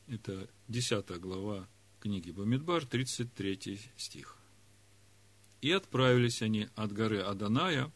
Это 0.06 0.48
10 0.68 1.06
глава 1.20 1.66
книги 2.00 2.30
Бамидбар, 2.30 2.86
33 2.86 3.80
стих. 3.96 4.36
И 5.60 5.70
отправились 5.70 6.42
они 6.42 6.68
от 6.74 6.92
горы 6.92 7.20
Аданая 7.20 7.90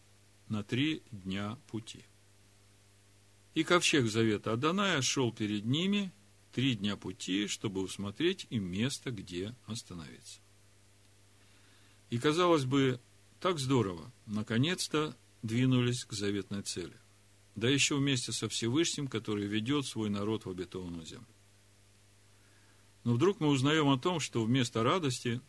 на 0.49 0.63
три 0.63 1.03
дня 1.11 1.59
пути. 1.67 2.05
И 3.59 3.65
ковчег 3.65 4.07
завета 4.07 4.53
Аданая 4.53 5.03
шел 5.03 5.33
перед 5.33 5.65
ними 5.65 6.13
три 6.53 6.77
дня 6.77 6.97
пути, 6.97 7.49
чтобы 7.49 7.81
усмотреть 7.81 8.47
им 8.51 8.71
место, 8.71 9.11
где 9.11 9.53
остановиться. 9.67 10.39
И, 12.09 12.19
казалось 12.19 12.67
бы, 12.67 13.01
так 13.41 13.59
здорово, 13.59 14.13
наконец-то 14.27 15.17
двинулись 15.43 16.05
к 16.05 16.13
заветной 16.13 16.63
цели. 16.63 16.97
Да 17.57 17.69
еще 17.69 17.97
вместе 17.97 18.31
со 18.31 18.49
Всевышним, 18.49 19.09
который 19.09 19.49
ведет 19.49 19.87
свой 19.87 20.09
народ 20.09 20.45
в 20.45 20.51
обетованную 20.51 21.05
землю. 21.05 21.27
Но 23.03 23.15
вдруг 23.15 23.41
мы 23.41 23.49
узнаем 23.49 23.89
о 23.89 23.99
том, 23.99 24.21
что 24.21 24.45
вместо 24.45 24.85
радости 24.85 25.41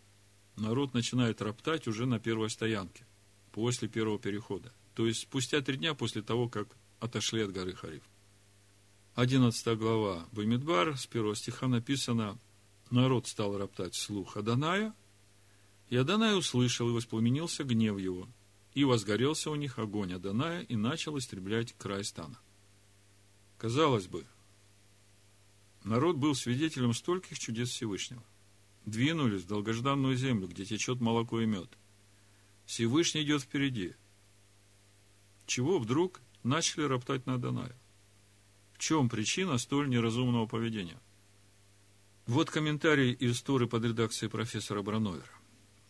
народ 0.56 0.96
начинает 0.96 1.44
роптать 1.44 1.88
уже 1.88 2.08
на 2.08 2.18
первой 2.18 2.50
стоянке, 2.50 3.06
после 3.52 3.88
первого 3.88 4.18
перехода. 4.18 4.74
То 4.96 5.06
есть 5.06 5.22
спустя 5.22 5.62
три 5.62 5.78
дня 5.78 5.94
после 5.94 6.24
того, 6.24 6.50
как 6.50 6.76
отошли 7.00 7.42
от 7.42 7.52
горы 7.52 7.74
Хариф. 7.74 8.04
11 9.16 9.78
глава 9.78 10.26
Бамидбар, 10.32 10.98
с 10.98 11.06
первого 11.06 11.36
стиха 11.36 11.68
написано, 11.68 12.38
народ 12.90 13.28
стал 13.28 13.58
роптать 13.58 13.94
вслух 13.94 14.38
Аданая, 14.38 14.94
и 15.90 15.98
Аданай 15.98 16.38
услышал, 16.38 16.90
и 16.90 16.94
воспламенился 16.94 17.64
гнев 17.64 17.98
его, 17.98 18.28
и 18.74 18.84
возгорелся 18.84 19.50
у 19.50 19.56
них 19.56 19.80
огонь 19.80 20.14
Аданая, 20.14 20.62
и 20.62 20.76
начал 20.76 21.18
истреблять 21.18 21.74
край 21.78 22.04
стана. 22.04 22.40
Казалось 23.58 24.08
бы, 24.08 24.26
народ 25.84 26.16
был 26.16 26.36
свидетелем 26.36 26.94
стольких 26.94 27.38
чудес 27.40 27.70
Всевышнего. 27.70 28.24
Двинулись 28.86 29.44
в 29.44 29.48
долгожданную 29.48 30.16
землю, 30.16 30.48
где 30.48 30.64
течет 30.64 31.02
молоко 31.02 31.42
и 31.42 31.46
мед. 31.46 31.70
Всевышний 32.66 33.24
идет 33.24 33.42
впереди. 33.42 33.96
Чего 35.46 35.80
вдруг 35.80 36.22
начали 36.44 36.84
роптать 36.84 37.26
на 37.26 37.38
Даная? 37.38 37.76
В 38.74 38.80
чем 38.80 39.10
причина 39.10 39.58
столь 39.58 39.90
неразумного 39.90 40.46
поведения? 40.46 41.00
Вот 42.28 42.50
комментарий 42.50 43.12
из 43.12 43.42
Торы 43.42 43.68
под 43.68 43.84
редакцией 43.86 44.30
профессора 44.30 44.82
Брановера 44.82 45.26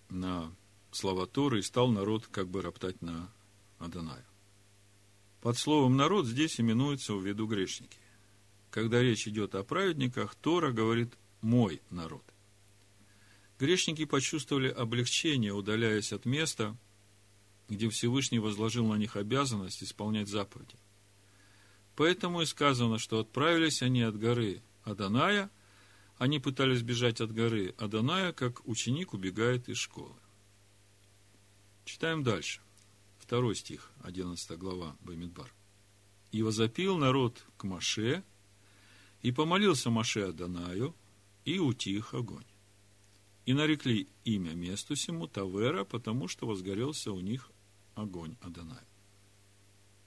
на 0.10 0.52
слова 0.92 1.28
Торы 1.28 1.60
и 1.60 1.64
стал 1.64 1.90
народ 1.90 2.28
как 2.28 2.48
бы 2.48 2.62
роптать 2.62 3.02
на 3.02 3.30
Адоная. 3.78 4.26
Под 5.42 5.58
словом 5.58 5.96
«народ» 5.96 6.26
здесь 6.26 6.60
именуется 6.60 7.14
в 7.14 7.26
виду 7.26 7.48
грешники. 7.48 7.98
Когда 8.72 9.02
речь 9.02 9.28
идет 9.28 9.56
о 9.56 9.64
праведниках, 9.64 10.36
Тора 10.36 10.72
говорит 10.72 11.14
«мой 11.42 11.82
народ». 11.90 12.24
Грешники 13.58 14.06
почувствовали 14.06 14.70
облегчение, 14.70 15.54
удаляясь 15.54 16.14
от 16.14 16.26
места, 16.26 16.76
где 17.70 17.88
Всевышний 17.90 18.40
возложил 18.40 18.88
на 18.88 18.96
них 18.96 19.16
обязанность 19.16 19.84
исполнять 19.84 20.28
заповеди. 20.28 20.76
Поэтому 21.96 22.42
и 22.42 22.46
сказано, 22.46 22.98
что 22.98 23.20
отправились 23.20 23.82
они 23.82 24.02
от 24.02 24.18
горы 24.18 24.62
Аданая, 24.84 25.50
они 26.18 26.40
пытались 26.40 26.82
бежать 26.82 27.22
от 27.22 27.32
горы 27.32 27.76
Аданая, 27.78 28.34
как 28.34 28.68
ученик 28.68 29.14
убегает 29.14 29.70
из 29.70 29.78
школы. 29.78 30.16
Читаем 31.86 32.24
дальше. 32.24 32.62
Второй 33.20 33.56
стих, 33.56 33.92
11 34.04 34.58
глава 34.58 34.96
Бамидбар. 35.02 35.54
«И 36.32 36.42
возопил 36.42 36.98
народ 36.98 37.44
к 37.58 37.64
Маше, 37.64 38.24
и 39.22 39.32
помолился 39.32 39.90
Маше 39.90 40.22
Адонаю, 40.22 40.96
и 41.46 41.60
утих 41.60 42.14
огонь. 42.14 42.46
И 43.46 43.54
нарекли 43.54 44.08
имя 44.24 44.52
месту 44.52 44.96
сему 44.96 45.28
Тавера, 45.28 45.84
потому 45.84 46.28
что 46.28 46.48
возгорелся 46.48 47.12
у 47.12 47.20
них 47.20 47.52
огонь 48.00 48.36
Адоная. 48.42 48.86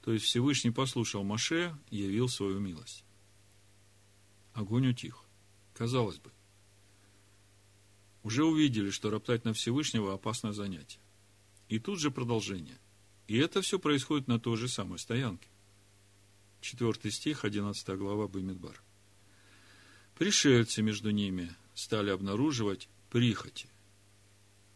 То 0.02 0.12
есть 0.12 0.24
Всевышний 0.24 0.70
послушал 0.70 1.22
Маше 1.22 1.76
явил 1.90 2.28
свою 2.28 2.58
милость. 2.58 3.04
Огонь 4.52 4.88
утих. 4.88 5.24
Казалось 5.74 6.18
бы, 6.18 6.30
уже 8.22 8.44
увидели, 8.44 8.90
что 8.90 9.10
роптать 9.10 9.44
на 9.44 9.52
Всевышнего 9.52 10.12
опасное 10.12 10.52
занятие. 10.52 11.00
И 11.68 11.78
тут 11.78 11.98
же 11.98 12.10
продолжение. 12.10 12.78
И 13.26 13.36
это 13.36 13.62
все 13.62 13.78
происходит 13.78 14.28
на 14.28 14.38
той 14.38 14.56
же 14.56 14.68
самой 14.68 14.98
стоянке. 14.98 15.48
Четвертый 16.60 17.10
стих, 17.10 17.44
11 17.44 17.88
глава 17.96 18.28
Бамидбар. 18.28 18.80
Пришельцы 20.18 20.82
между 20.82 21.10
ними 21.10 21.54
стали 21.74 22.10
обнаруживать 22.10 22.88
прихоти. 23.10 23.68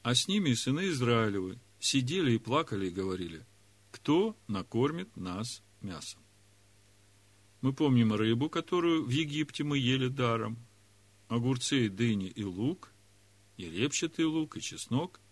А 0.03 0.15
с 0.15 0.27
ними 0.27 0.51
и 0.51 0.55
сыны 0.55 0.89
Израилевы 0.89 1.59
сидели 1.79 2.33
и 2.33 2.39
плакали 2.39 2.87
и 2.87 2.91
говорили, 2.91 3.45
кто 3.91 4.37
накормит 4.49 5.17
нас 5.17 5.63
мясом. 5.81 6.21
Мы 7.61 7.73
помним 7.73 8.13
рыбу, 8.13 8.49
которую 8.49 9.05
в 9.05 9.11
Египте 9.11 9.65
мы 9.65 9.79
ели 9.79 10.09
даром, 10.09 10.59
огурцы, 11.29 11.87
и 11.87 11.89
дыни 11.89 12.29
и 12.29 12.45
лук, 12.45 12.93
и 13.57 13.69
репчатый 13.69 14.25
лук, 14.25 14.57
и 14.57 14.61
чеснок– 14.61 15.21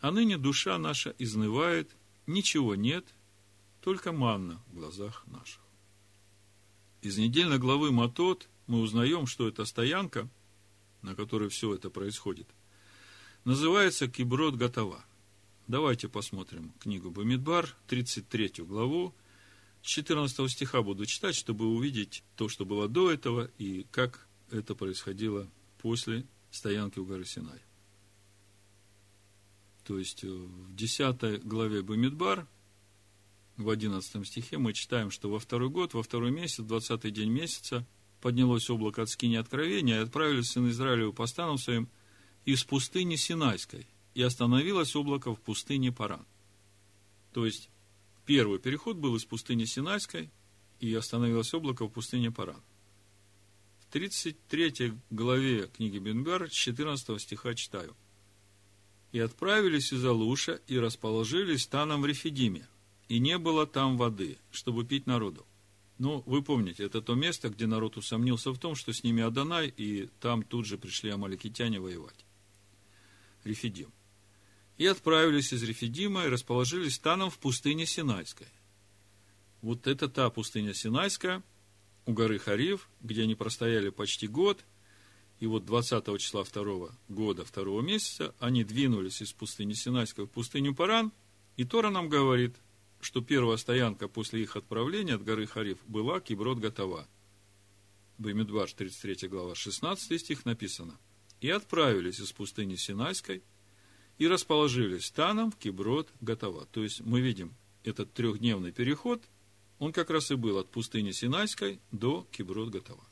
а 0.00 0.10
ныне 0.10 0.38
душа 0.38 0.78
наша 0.78 1.14
изнывает, 1.18 1.94
ничего 2.26 2.74
нет, 2.74 3.06
только 3.82 4.12
манна 4.12 4.62
в 4.68 4.76
глазах 4.76 5.24
наших. 5.26 5.60
Из 7.02 7.18
недельной 7.18 7.58
главы 7.58 7.92
Матот 7.92 8.48
мы 8.66 8.80
узнаем, 8.80 9.26
что 9.26 9.46
эта 9.46 9.64
стоянка, 9.64 10.28
на 11.02 11.14
которой 11.14 11.48
все 11.48 11.74
это 11.74 11.90
происходит, 11.90 12.48
называется 13.44 14.08
Киброд 14.08 14.56
Готова. 14.56 15.04
Давайте 15.70 16.08
посмотрим 16.08 16.72
книгу 16.80 17.12
Бамидбар, 17.12 17.76
33 17.86 18.64
главу, 18.64 19.14
с 19.82 19.86
14 19.86 20.50
стиха 20.50 20.82
буду 20.82 21.06
читать, 21.06 21.36
чтобы 21.36 21.68
увидеть 21.68 22.24
то, 22.34 22.48
что 22.48 22.64
было 22.64 22.88
до 22.88 23.08
этого, 23.08 23.48
и 23.56 23.86
как 23.92 24.26
это 24.50 24.74
происходило 24.74 25.48
после 25.78 26.26
стоянки 26.50 26.98
у 26.98 27.04
горы 27.04 27.24
Синай. 27.24 27.60
То 29.84 29.96
есть 29.96 30.24
э, 30.24 30.26
в 30.26 30.74
10 30.74 31.44
главе 31.44 31.82
Бамидбар, 31.82 32.48
в 33.56 33.70
11 33.70 34.26
стихе 34.26 34.58
мы 34.58 34.72
читаем, 34.72 35.12
что 35.12 35.30
во 35.30 35.38
второй 35.38 35.68
год, 35.68 35.94
во 35.94 36.02
второй 36.02 36.32
месяц, 36.32 36.64
20 36.64 37.12
день 37.12 37.30
месяца, 37.30 37.86
поднялось 38.20 38.68
облако 38.70 39.02
от 39.02 39.08
скини 39.08 39.36
откровения, 39.36 40.00
и 40.00 40.02
отправились 40.02 40.50
сын 40.50 40.68
Израилеву 40.68 41.12
по 41.12 41.26
станам 41.26 41.58
своим 41.58 41.88
из 42.44 42.64
пустыни 42.64 43.14
Синайской, 43.14 43.86
и 44.14 44.22
остановилось 44.22 44.94
облако 44.96 45.34
в 45.34 45.40
пустыне 45.40 45.92
Паран. 45.92 46.26
То 47.32 47.46
есть, 47.46 47.70
первый 48.26 48.58
переход 48.58 48.96
был 48.96 49.16
из 49.16 49.24
пустыни 49.24 49.64
Синайской, 49.64 50.30
и 50.80 50.94
остановилось 50.94 51.52
облако 51.54 51.86
в 51.86 51.90
пустыне 51.90 52.30
Паран. 52.30 52.60
В 53.80 53.92
33 53.92 54.94
главе 55.10 55.68
книги 55.68 55.98
Бенгар, 55.98 56.48
14 56.48 57.20
стиха 57.20 57.54
читаю– 57.54 57.96
и 59.12 59.18
отправились 59.18 59.92
из 59.92 60.04
Алуша 60.04 60.60
и 60.66 60.78
расположились 60.78 61.62
станом 61.62 62.02
в 62.02 62.06
Рефидиме, 62.06 62.66
и 63.08 63.18
не 63.18 63.38
было 63.38 63.66
там 63.66 63.96
воды, 63.96 64.38
чтобы 64.50 64.84
пить 64.84 65.06
народу. 65.06 65.44
Ну, 65.98 66.22
вы 66.26 66.42
помните, 66.42 66.84
это 66.84 67.02
то 67.02 67.14
место, 67.14 67.50
где 67.50 67.66
народ 67.66 67.96
усомнился 67.96 68.52
в 68.52 68.58
том, 68.58 68.74
что 68.74 68.92
с 68.92 69.02
ними 69.02 69.22
Адонай, 69.22 69.68
и 69.68 70.08
там 70.20 70.42
тут 70.42 70.64
же 70.64 70.78
пришли 70.78 71.10
амаликитяне 71.10 71.80
воевать. 71.80 72.24
Рефидим. 73.44 73.92
И 74.80 74.86
отправились 74.86 75.52
из 75.52 75.62
Рефидима 75.62 76.24
и 76.24 76.28
расположились 76.28 76.94
станом 76.94 77.30
в 77.30 77.38
пустыне 77.38 77.86
Синайской. 77.86 78.48
Вот 79.62 79.86
это 79.86 80.08
та 80.08 80.28
пустыня 80.30 80.74
Синайская, 80.74 81.44
у 82.06 82.12
горы 82.12 82.40
Харив, 82.40 82.88
где 83.00 83.22
они 83.22 83.36
простояли 83.36 83.90
почти 83.90 84.26
год, 84.26 84.64
и 85.38 85.46
вот 85.46 85.64
20 85.66 86.18
числа 86.18 86.42
второго 86.42 86.96
года, 87.08 87.44
второго 87.44 87.82
месяца, 87.82 88.34
они 88.40 88.64
двинулись 88.64 89.22
из 89.22 89.32
пустыни 89.32 89.74
Синайской 89.74 90.24
в 90.24 90.28
пустыню 90.28 90.74
Паран, 90.74 91.12
и 91.56 91.64
Тора 91.64 91.90
нам 91.90 92.08
говорит– 92.08 92.56
что 93.00 93.22
первая 93.22 93.56
стоянка 93.56 94.08
после 94.08 94.42
их 94.42 94.56
отправления 94.56 95.14
от 95.14 95.24
горы 95.24 95.46
Хариф 95.46 95.78
была 95.86 96.20
Киброд 96.20 96.58
готова. 96.58 97.08
Баймидбаш, 98.18 98.74
33 98.74 99.28
глава, 99.28 99.54
16 99.54 100.20
стих 100.20 100.44
написано. 100.44 100.98
«И 101.40 101.48
отправились 101.48 102.20
из 102.20 102.32
пустыни 102.32 102.76
Синайской, 102.76 103.42
и 104.20 104.28
расположились 104.28 105.06
станом 105.06 105.50
в 105.50 105.56
Киброд 105.56 106.08
готова». 106.20 106.66
То 106.66 106.84
есть, 106.84 107.00
мы 107.00 107.20
видим 107.20 107.52
этот 107.82 108.12
трехдневный 108.12 108.70
переход, 108.70 109.20
он 109.80 109.92
как 109.92 110.10
раз 110.10 110.30
и 110.30 110.36
был 110.36 110.58
от 110.58 110.70
пустыни 110.70 111.10
Синайской 111.10 111.80
до 111.90 112.24
Киброд 112.30 112.70
готова. 112.70 113.02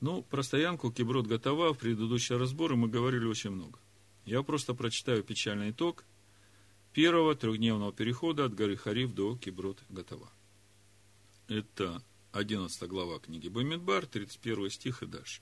Ну, 0.00 0.22
про 0.22 0.42
стоянку 0.42 0.90
Киброд 0.90 1.28
готова 1.28 1.72
в 1.72 1.78
предыдущие 1.78 2.38
разборы 2.38 2.74
мы 2.74 2.88
говорили 2.88 3.26
очень 3.26 3.50
много. 3.50 3.78
Я 4.24 4.42
просто 4.42 4.74
прочитаю 4.74 5.22
печальный 5.22 5.70
итог– 5.70 6.04
первого 6.92 7.34
трехдневного 7.34 7.92
перехода 7.92 8.44
от 8.44 8.54
горы 8.54 8.76
Хариф 8.76 9.14
до 9.14 9.36
Киброд 9.36 9.82
Готова. 9.88 10.30
Это 11.48 12.02
11 12.32 12.88
глава 12.88 13.18
книги 13.18 13.48
Бамидбар, 13.48 14.06
31 14.06 14.70
стих 14.70 15.02
и 15.02 15.06
дальше. 15.06 15.40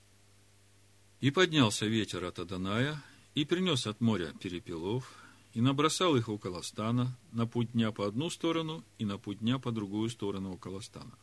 «И 1.19 1.29
поднялся 1.29 1.85
ветер 1.85 2.25
от 2.25 2.39
Аданая, 2.39 3.03
и 3.35 3.45
принес 3.45 3.87
от 3.87 4.01
моря 4.01 4.33
перепелов, 4.39 5.11
и 5.53 5.61
набросал 5.61 6.15
их 6.15 6.29
около 6.29 6.61
стана, 6.61 7.17
на 7.31 7.45
путь 7.45 7.71
дня 7.73 7.91
по 7.91 8.07
одну 8.07 8.29
сторону, 8.29 8.83
и 8.97 9.05
на 9.05 9.17
путь 9.17 9.39
дня 9.39 9.59
по 9.59 9.71
другую 9.71 10.09
сторону 10.09 10.53
около 10.53 10.79
стана, 10.79 11.17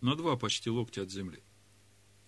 на 0.00 0.16
два 0.16 0.36
почти 0.36 0.70
локтя 0.70 1.02
от 1.02 1.10
земли. 1.10 1.42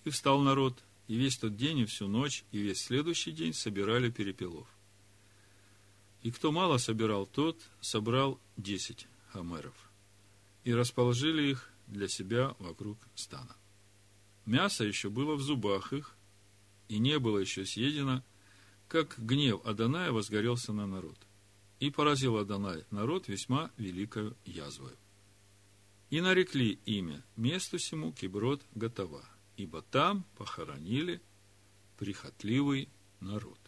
И 0.04 0.10
встал 0.10 0.40
народ, 0.40 0.82
и 1.08 1.16
весь 1.16 1.38
тот 1.38 1.56
день, 1.56 1.78
и 1.78 1.84
всю 1.84 2.08
ночь, 2.08 2.44
и 2.52 2.58
весь 2.58 2.82
следующий 2.82 3.32
день 3.32 3.54
собирали 3.54 4.10
перепелов. 4.10 4.68
И 6.22 6.30
кто 6.30 6.52
мало 6.52 6.78
собирал, 6.78 7.26
тот 7.26 7.58
собрал 7.80 8.38
десять 8.56 9.08
хамеров. 9.32 9.74
И 10.64 10.72
расположили 10.72 11.50
их 11.50 11.70
для 11.86 12.08
себя 12.08 12.54
вокруг 12.58 12.98
стана. 13.14 13.56
Мясо 14.46 14.84
еще 14.84 15.08
было 15.08 15.34
в 15.34 15.40
зубах 15.40 15.92
их, 15.92 16.14
и 16.88 16.98
не 16.98 17.18
было 17.18 17.38
еще 17.38 17.64
съедено, 17.64 18.22
как 18.92 19.18
гнев 19.18 19.64
Аданая 19.64 20.12
возгорелся 20.12 20.74
на 20.74 20.86
народ. 20.86 21.16
И 21.80 21.90
поразил 21.90 22.36
Адонай 22.36 22.84
народ 22.90 23.26
весьма 23.26 23.70
великою 23.78 24.36
язвою. 24.44 24.94
И 26.10 26.20
нарекли 26.20 26.78
имя 26.84 27.24
месту 27.36 27.78
сему 27.78 28.12
Киброд 28.12 28.60
Готова, 28.74 29.24
ибо 29.56 29.80
там 29.80 30.26
похоронили 30.36 31.22
прихотливый 31.96 32.90
народ. 33.20 33.58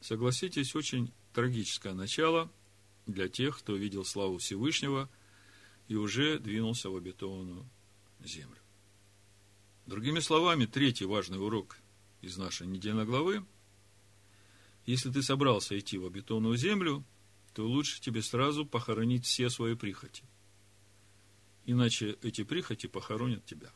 Согласитесь, 0.00 0.74
очень 0.74 1.12
трагическое 1.32 1.94
начало 1.94 2.50
для 3.06 3.28
тех, 3.28 3.56
кто 3.56 3.76
видел 3.76 4.04
славу 4.04 4.38
Всевышнего 4.38 5.08
и 5.86 5.94
уже 5.94 6.40
двинулся 6.40 6.90
в 6.90 6.96
обетованную 6.96 7.64
землю. 8.18 8.58
Другими 9.86 10.18
словами, 10.18 10.66
третий 10.66 11.04
важный 11.04 11.38
урок 11.38 11.76
из 12.20 12.36
нашей 12.36 12.66
недельной 12.66 13.04
главы. 13.04 13.44
Если 14.86 15.10
ты 15.10 15.22
собрался 15.22 15.78
идти 15.78 15.96
в 15.98 16.06
обетованную 16.06 16.56
землю, 16.56 17.04
то 17.54 17.66
лучше 17.66 18.00
тебе 18.00 18.22
сразу 18.22 18.66
похоронить 18.66 19.24
все 19.24 19.48
свои 19.48 19.74
прихоти. 19.74 20.24
Иначе 21.64 22.18
эти 22.22 22.44
прихоти 22.44 22.86
похоронят 22.86 23.44
тебя. 23.46 23.72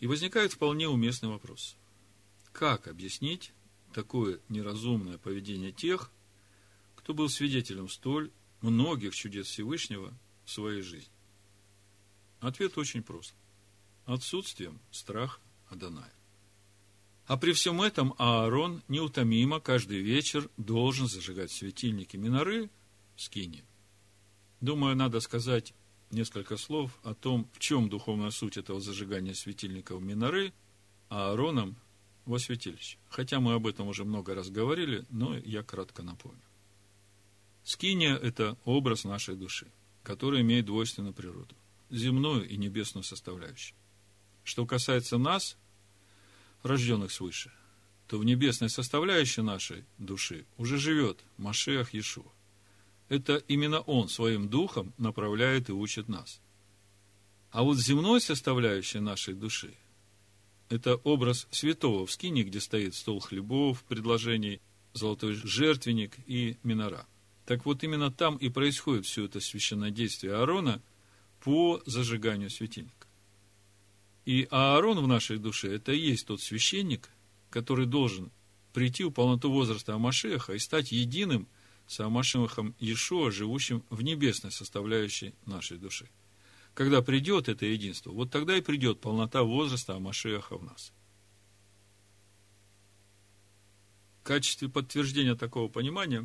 И 0.00 0.06
возникает 0.06 0.52
вполне 0.52 0.88
уместный 0.88 1.28
вопрос. 1.28 1.76
Как 2.52 2.88
объяснить 2.88 3.52
такое 3.94 4.40
неразумное 4.48 5.18
поведение 5.18 5.72
тех, 5.72 6.10
кто 6.96 7.14
был 7.14 7.28
свидетелем 7.28 7.88
столь 7.88 8.30
многих 8.60 9.14
чудес 9.14 9.46
Всевышнего 9.46 10.12
в 10.44 10.50
своей 10.50 10.82
жизни? 10.82 11.12
Ответ 12.40 12.76
очень 12.76 13.02
прост. 13.02 13.34
Отсутствием 14.04 14.80
страха 14.90 15.40
Адоная. 15.68 16.19
А 17.30 17.36
при 17.36 17.52
всем 17.52 17.80
этом 17.80 18.12
Аарон 18.18 18.82
неутомимо 18.88 19.60
каждый 19.60 20.00
вечер 20.00 20.50
должен 20.56 21.06
зажигать 21.06 21.52
светильники 21.52 22.16
Миноры 22.16 22.70
в 23.14 23.22
скине. 23.22 23.62
Думаю, 24.60 24.96
надо 24.96 25.20
сказать 25.20 25.72
несколько 26.10 26.56
слов 26.56 26.98
о 27.04 27.14
том, 27.14 27.48
в 27.52 27.60
чем 27.60 27.88
духовная 27.88 28.30
суть 28.30 28.56
этого 28.56 28.80
зажигания 28.80 29.32
светильников 29.32 30.02
Миноры 30.02 30.52
Аароном 31.08 31.76
во 32.24 32.40
святилище. 32.40 32.98
Хотя 33.08 33.38
мы 33.38 33.54
об 33.54 33.68
этом 33.68 33.86
уже 33.86 34.04
много 34.04 34.34
раз 34.34 34.50
говорили, 34.50 35.06
но 35.08 35.38
я 35.38 35.62
кратко 35.62 36.02
напомню. 36.02 36.42
Скиния– 37.62 38.16
это 38.16 38.58
образ 38.64 39.04
нашей 39.04 39.36
души, 39.36 39.68
который 40.02 40.40
имеет 40.40 40.66
двойственную 40.66 41.14
природу, 41.14 41.54
земную 41.90 42.48
и 42.48 42.56
небесную 42.56 43.04
составляющую. 43.04 43.76
Что 44.42 44.66
касается 44.66 45.16
нас, 45.16 45.56
рожденных 46.62 47.12
свыше, 47.12 47.52
то 48.06 48.18
в 48.18 48.24
небесной 48.24 48.68
составляющей 48.68 49.42
нашей 49.42 49.84
души 49.98 50.46
уже 50.56 50.78
живет 50.78 51.18
Машех 51.36 51.94
Иешуа. 51.94 52.30
Это 53.08 53.36
именно 53.48 53.80
Он 53.80 54.08
своим 54.08 54.48
духом 54.48 54.92
направляет 54.98 55.68
и 55.68 55.72
учит 55.72 56.08
нас. 56.08 56.40
А 57.50 57.62
вот 57.62 57.78
земной 57.78 58.20
составляющей 58.20 59.00
нашей 59.00 59.34
души– 59.34 59.74
это 60.70 60.94
образ 60.96 61.48
святого 61.50 62.06
в 62.06 62.12
скине, 62.12 62.44
где 62.44 62.60
стоит 62.60 62.94
стол 62.94 63.18
хлебов, 63.18 63.82
предложений, 63.82 64.60
золотой 64.92 65.34
жертвенник 65.34 66.16
и 66.26 66.56
минора. 66.62 67.06
Так 67.44 67.66
вот, 67.66 67.82
именно 67.82 68.12
там 68.12 68.36
и 68.36 68.48
происходит 68.48 69.04
все 69.04 69.24
это 69.24 69.40
священное 69.40 69.90
действие 69.90 70.34
Аарона 70.36 70.80
по 71.40 71.82
зажиганию 71.86 72.50
светильника. 72.50 72.99
И 74.30 74.46
Аарон 74.52 75.00
в 75.00 75.08
нашей 75.08 75.38
душе– 75.38 75.74
это 75.74 75.90
и 75.90 75.98
есть 75.98 76.28
тот 76.28 76.40
священник, 76.40 77.08
который 77.50 77.84
должен 77.84 78.30
прийти 78.72 79.02
в 79.02 79.10
полноту 79.10 79.50
возраста 79.50 79.96
Амашеха 79.96 80.52
и 80.52 80.60
стать 80.60 80.92
единым 80.92 81.48
с 81.88 81.98
Амашехом 81.98 82.76
Иешуа, 82.78 83.32
живущим 83.32 83.82
в 83.90 84.02
небесной 84.02 84.52
составляющей 84.52 85.34
нашей 85.46 85.78
души. 85.78 86.08
Когда 86.74 87.02
придет 87.02 87.48
это 87.48 87.66
единство, 87.66 88.12
вот 88.12 88.30
тогда 88.30 88.56
и 88.56 88.60
придет 88.60 89.00
полнота 89.00 89.42
возраста 89.42 89.96
Амашеха 89.96 90.56
в 90.56 90.62
нас. 90.62 90.92
В 94.20 94.22
качестве 94.22 94.68
подтверждения 94.68 95.34
такого 95.34 95.68
понимания, 95.68 96.24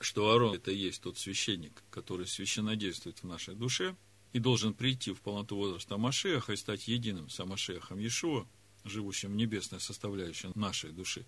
что 0.00 0.32
Аарон 0.32 0.56
это 0.56 0.72
и 0.72 0.76
есть 0.76 1.02
тот 1.02 1.18
священник, 1.18 1.84
который 1.90 2.26
священно 2.26 2.74
действует 2.74 3.22
в 3.22 3.28
нашей 3.28 3.54
душе 3.54 3.94
и 4.32 4.38
должен 4.38 4.74
прийти 4.74 5.12
в 5.12 5.20
полноту 5.20 5.56
возраста 5.56 5.94
Амашеха 5.94 6.52
и 6.52 6.56
стать 6.56 6.88
единым 6.88 7.30
с 7.30 7.40
Амашехом 7.40 7.98
Иешуа, 7.98 8.46
живущим 8.84 9.32
в 9.32 9.36
небесной 9.36 9.80
составляющей 9.80 10.50
нашей 10.54 10.92
души, 10.92 11.26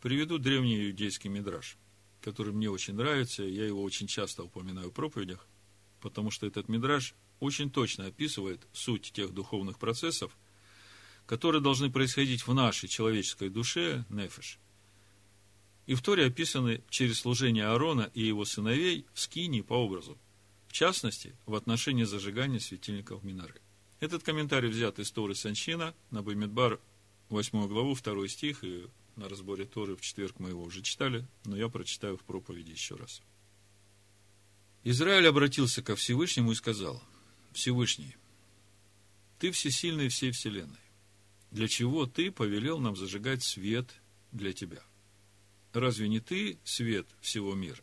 приведу 0.00 0.38
древний 0.38 0.88
иудейский 0.88 1.30
мидраж, 1.30 1.76
который 2.20 2.52
мне 2.52 2.70
очень 2.70 2.94
нравится, 2.94 3.42
я 3.42 3.66
его 3.66 3.82
очень 3.82 4.06
часто 4.06 4.44
упоминаю 4.44 4.90
в 4.90 4.94
проповедях, 4.94 5.46
потому 6.00 6.30
что 6.30 6.46
этот 6.46 6.68
мидраж 6.68 7.14
очень 7.38 7.70
точно 7.70 8.06
описывает 8.06 8.66
суть 8.72 9.12
тех 9.12 9.32
духовных 9.32 9.78
процессов, 9.78 10.36
которые 11.26 11.62
должны 11.62 11.90
происходить 11.90 12.46
в 12.46 12.52
нашей 12.54 12.88
человеческой 12.88 13.50
душе, 13.50 14.04
нефеш. 14.10 14.58
И 15.86 15.94
в 15.94 16.02
Торе 16.02 16.26
описаны 16.26 16.82
через 16.90 17.20
служение 17.20 17.66
Аарона 17.66 18.10
и 18.14 18.22
его 18.22 18.44
сыновей 18.44 19.06
в 19.12 19.20
скинии 19.20 19.60
по 19.60 19.74
образу, 19.74 20.18
в 20.70 20.72
частности, 20.72 21.34
в 21.46 21.56
отношении 21.56 22.04
зажигания 22.04 22.60
светильников 22.60 23.24
Минары. 23.24 23.60
Этот 23.98 24.22
комментарий 24.22 24.68
взят 24.68 25.00
из 25.00 25.10
Торы 25.10 25.34
Санчина 25.34 25.96
на 26.12 26.22
Бамидбар, 26.22 26.78
8 27.28 27.66
главу, 27.66 27.96
2 27.96 28.28
стих, 28.28 28.62
и 28.62 28.86
на 29.16 29.28
разборе 29.28 29.64
Торы 29.64 29.96
в 29.96 30.00
четверг 30.00 30.38
мы 30.38 30.50
его 30.50 30.62
уже 30.62 30.82
читали, 30.82 31.26
но 31.44 31.56
я 31.56 31.68
прочитаю 31.68 32.16
в 32.16 32.22
проповеди 32.22 32.70
еще 32.70 32.94
раз. 32.94 33.20
Израиль 34.84 35.26
обратился 35.26 35.82
ко 35.82 35.96
Всевышнему 35.96 36.52
и 36.52 36.54
сказал, 36.54 37.02
Всевышний, 37.50 38.16
Ты 39.40 39.50
всесильный 39.50 40.08
всей 40.08 40.30
вселенной. 40.30 40.78
Для 41.50 41.66
чего 41.66 42.06
Ты 42.06 42.30
повелел 42.30 42.78
нам 42.78 42.94
зажигать 42.94 43.42
свет 43.42 43.92
для 44.30 44.52
Тебя? 44.52 44.84
Разве 45.72 46.06
не 46.08 46.20
Ты 46.20 46.60
свет 46.62 47.08
всего 47.20 47.56
мира? 47.56 47.82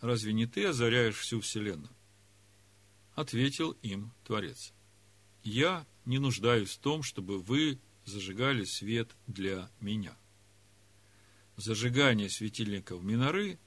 Разве 0.00 0.32
не 0.32 0.46
Ты 0.46 0.66
озаряешь 0.66 1.16
всю 1.16 1.40
вселенную? 1.40 1.90
Ответил 3.14 3.72
им 3.82 4.12
Творец. 4.24 4.72
Я 5.42 5.86
не 6.04 6.18
нуждаюсь 6.18 6.70
в 6.70 6.78
том, 6.78 7.02
чтобы 7.02 7.38
вы 7.38 7.78
зажигали 8.04 8.64
свет 8.64 9.10
для 9.26 9.68
меня. 9.80 10.16
Зажигание 11.56 12.30
светильников 12.30 13.02
миноры 13.02 13.58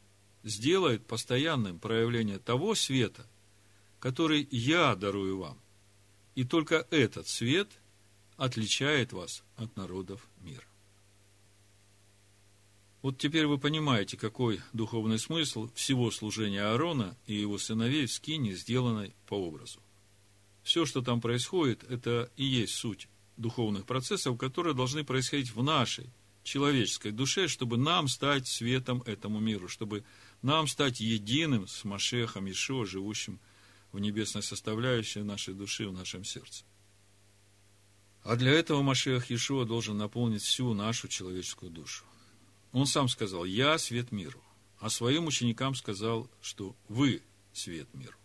сделает 0.43 1.05
постоянным 1.05 1.79
проявление 1.79 2.39
того 2.39 2.75
света, 2.75 3.27
который 3.99 4.47
я 4.51 4.95
дарую 4.95 5.39
вам. 5.39 5.59
И 6.33 6.43
только 6.43 6.87
этот 6.91 7.27
свет 7.27 7.69
отличает 8.37 9.13
вас 9.13 9.43
от 9.55 9.75
народов 9.77 10.27
мира. 10.41 10.65
Вот 13.05 13.19
теперь 13.19 13.45
вы 13.45 13.59
понимаете, 13.59 14.17
какой 14.17 14.61
духовный 14.73 15.19
смысл 15.19 15.69
всего 15.75 16.09
служения 16.09 16.63
Аарона 16.63 17.15
и 17.27 17.35
его 17.35 17.59
сыновей 17.59 18.07
в 18.07 18.11
скине, 18.11 18.55
сделанной 18.55 19.13
по 19.27 19.35
образу. 19.35 19.79
Все, 20.63 20.87
что 20.87 21.03
там 21.03 21.21
происходит, 21.21 21.83
это 21.83 22.31
и 22.35 22.43
есть 22.43 22.73
суть 22.73 23.07
духовных 23.37 23.85
процессов, 23.85 24.39
которые 24.39 24.73
должны 24.73 25.03
происходить 25.03 25.53
в 25.53 25.61
нашей 25.61 26.09
человеческой 26.41 27.11
душе, 27.11 27.47
чтобы 27.47 27.77
нам 27.77 28.07
стать 28.07 28.47
светом 28.47 29.03
этому 29.05 29.39
миру, 29.39 29.67
чтобы 29.67 30.03
нам 30.41 30.67
стать 30.67 30.99
единым 30.99 31.67
с 31.67 31.83
Машехом 31.83 32.49
Ишуа, 32.49 32.87
живущим 32.87 33.39
в 33.91 33.99
небесной 33.99 34.41
составляющей 34.41 35.21
нашей 35.21 35.53
души, 35.53 35.87
в 35.87 35.93
нашем 35.93 36.23
сердце. 36.23 36.63
А 38.23 38.35
для 38.35 38.51
этого 38.51 38.81
Машех 38.81 39.29
Ишуа 39.29 39.65
должен 39.65 39.95
наполнить 39.95 40.41
всю 40.41 40.73
нашу 40.73 41.07
человеческую 41.07 41.69
душу. 41.69 42.03
Он 42.75 42.87
сам 42.87 43.07
сказал, 43.07 43.45
я 43.45 43.77
свет 43.77 44.11
миру. 44.11 44.43
А 44.79 44.89
своим 44.89 45.27
ученикам 45.27 45.75
сказал, 45.75 46.29
что 46.41 46.75
вы 46.89 47.21
свет 47.53 47.87
миру. 47.93 48.17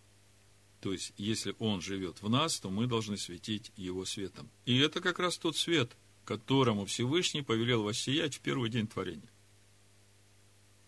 То 0.81 0.93
есть, 0.93 1.13
если 1.17 1.55
он 1.61 1.81
живет 1.81 2.21
в 2.21 2.29
нас, 2.29 2.59
то 2.59 2.69
мы 2.69 2.89
должны 2.89 3.17
светить 3.17 3.71
его 3.77 4.05
светом. 4.05 4.51
И 4.67 4.77
это 4.79 5.01
как 5.01 5.21
раз 5.21 5.39
тот 5.39 5.57
свет, 5.57 5.97
которому 6.25 6.85
Всевышний 6.87 7.43
повелел 7.43 7.85
воссиять 7.85 8.35
в 8.35 8.41
первый 8.41 8.71
день 8.71 8.89
творения. 8.89 9.31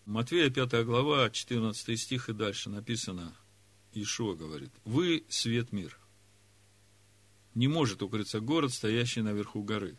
Матвея 0.05 0.49
5 0.49 0.85
глава, 0.85 1.29
14 1.29 1.97
стих 1.97 2.27
и 2.27 2.33
дальше 2.33 2.69
написано, 2.69 3.33
Ишуа 3.93 4.35
говорит, 4.35 4.73
«Вы 4.83 5.23
свет 5.29 5.71
мира. 5.71 5.97
Не 7.55 7.69
может 7.69 8.03
укрыться 8.03 8.41
город, 8.41 8.73
стоящий 8.73 9.21
наверху 9.21 9.63
горы 9.63 9.95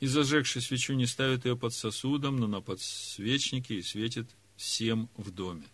и 0.00 0.06
зажегший 0.06 0.62
свечу 0.62 0.94
не 0.94 1.06
ставит 1.06 1.44
ее 1.44 1.56
под 1.56 1.74
сосудом, 1.74 2.38
но 2.38 2.46
на 2.46 2.60
подсвечнике 2.60 3.76
и 3.76 3.82
светит 3.82 4.30
всем 4.56 5.08
в 5.16 5.30
доме. 5.30 5.68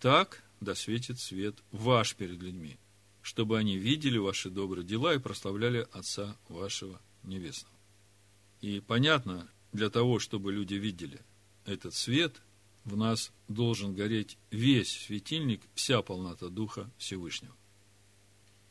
Так 0.00 0.42
да 0.60 0.74
светит 0.74 1.20
свет 1.20 1.56
ваш 1.70 2.16
перед 2.16 2.42
людьми, 2.42 2.76
чтобы 3.22 3.58
они 3.58 3.78
видели 3.78 4.18
ваши 4.18 4.50
добрые 4.50 4.84
дела 4.84 5.14
и 5.14 5.18
прославляли 5.18 5.86
Отца 5.92 6.36
вашего 6.48 7.00
Небесного. 7.22 7.74
И 8.60 8.80
понятно, 8.80 9.48
для 9.72 9.90
того, 9.90 10.18
чтобы 10.18 10.52
люди 10.52 10.74
видели 10.74 11.20
этот 11.64 11.94
свет, 11.94 12.42
в 12.84 12.96
нас 12.96 13.32
должен 13.48 13.94
гореть 13.94 14.38
весь 14.50 15.06
светильник, 15.06 15.62
вся 15.74 16.02
полнота 16.02 16.48
Духа 16.48 16.90
Всевышнего. 16.98 17.54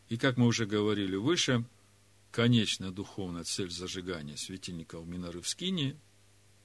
И 0.10 0.18
как 0.18 0.38
мы 0.38 0.48
уже 0.48 0.66
говорили 0.66 1.16
выше, 1.16 1.66
конечная 2.36 2.92
духовная 2.92 3.46
цель 3.46 3.72
зажигания 3.72 4.36
светильников 4.36 5.08
Минары 5.08 5.40
в 5.40 5.48
Скине, 5.48 5.98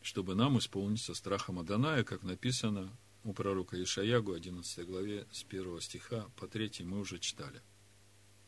чтобы 0.02 0.34
нам 0.34 0.58
исполниться 0.58 1.14
страхом 1.14 1.60
Аданая, 1.60 2.02
как 2.02 2.24
написано 2.24 2.90
у 3.22 3.32
пророка 3.32 3.80
Ишаягу, 3.80 4.32
11 4.32 4.84
главе, 4.84 5.28
с 5.30 5.44
1 5.48 5.80
стиха 5.80 6.26
по 6.34 6.48
3 6.48 6.72
мы 6.80 6.98
уже 6.98 7.20
читали. 7.20 7.62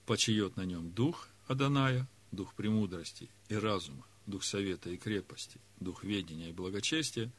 «Почает 0.04 0.56
на 0.56 0.64
нем 0.64 0.90
дух 0.90 1.28
Аданая, 1.46 2.08
дух 2.32 2.54
премудрости 2.54 3.30
и 3.48 3.54
разума, 3.54 4.04
дух 4.26 4.42
совета 4.42 4.90
и 4.90 4.96
крепости, 4.96 5.60
дух 5.78 6.02
ведения 6.02 6.48
и 6.48 6.52
благочестия, 6.52 7.30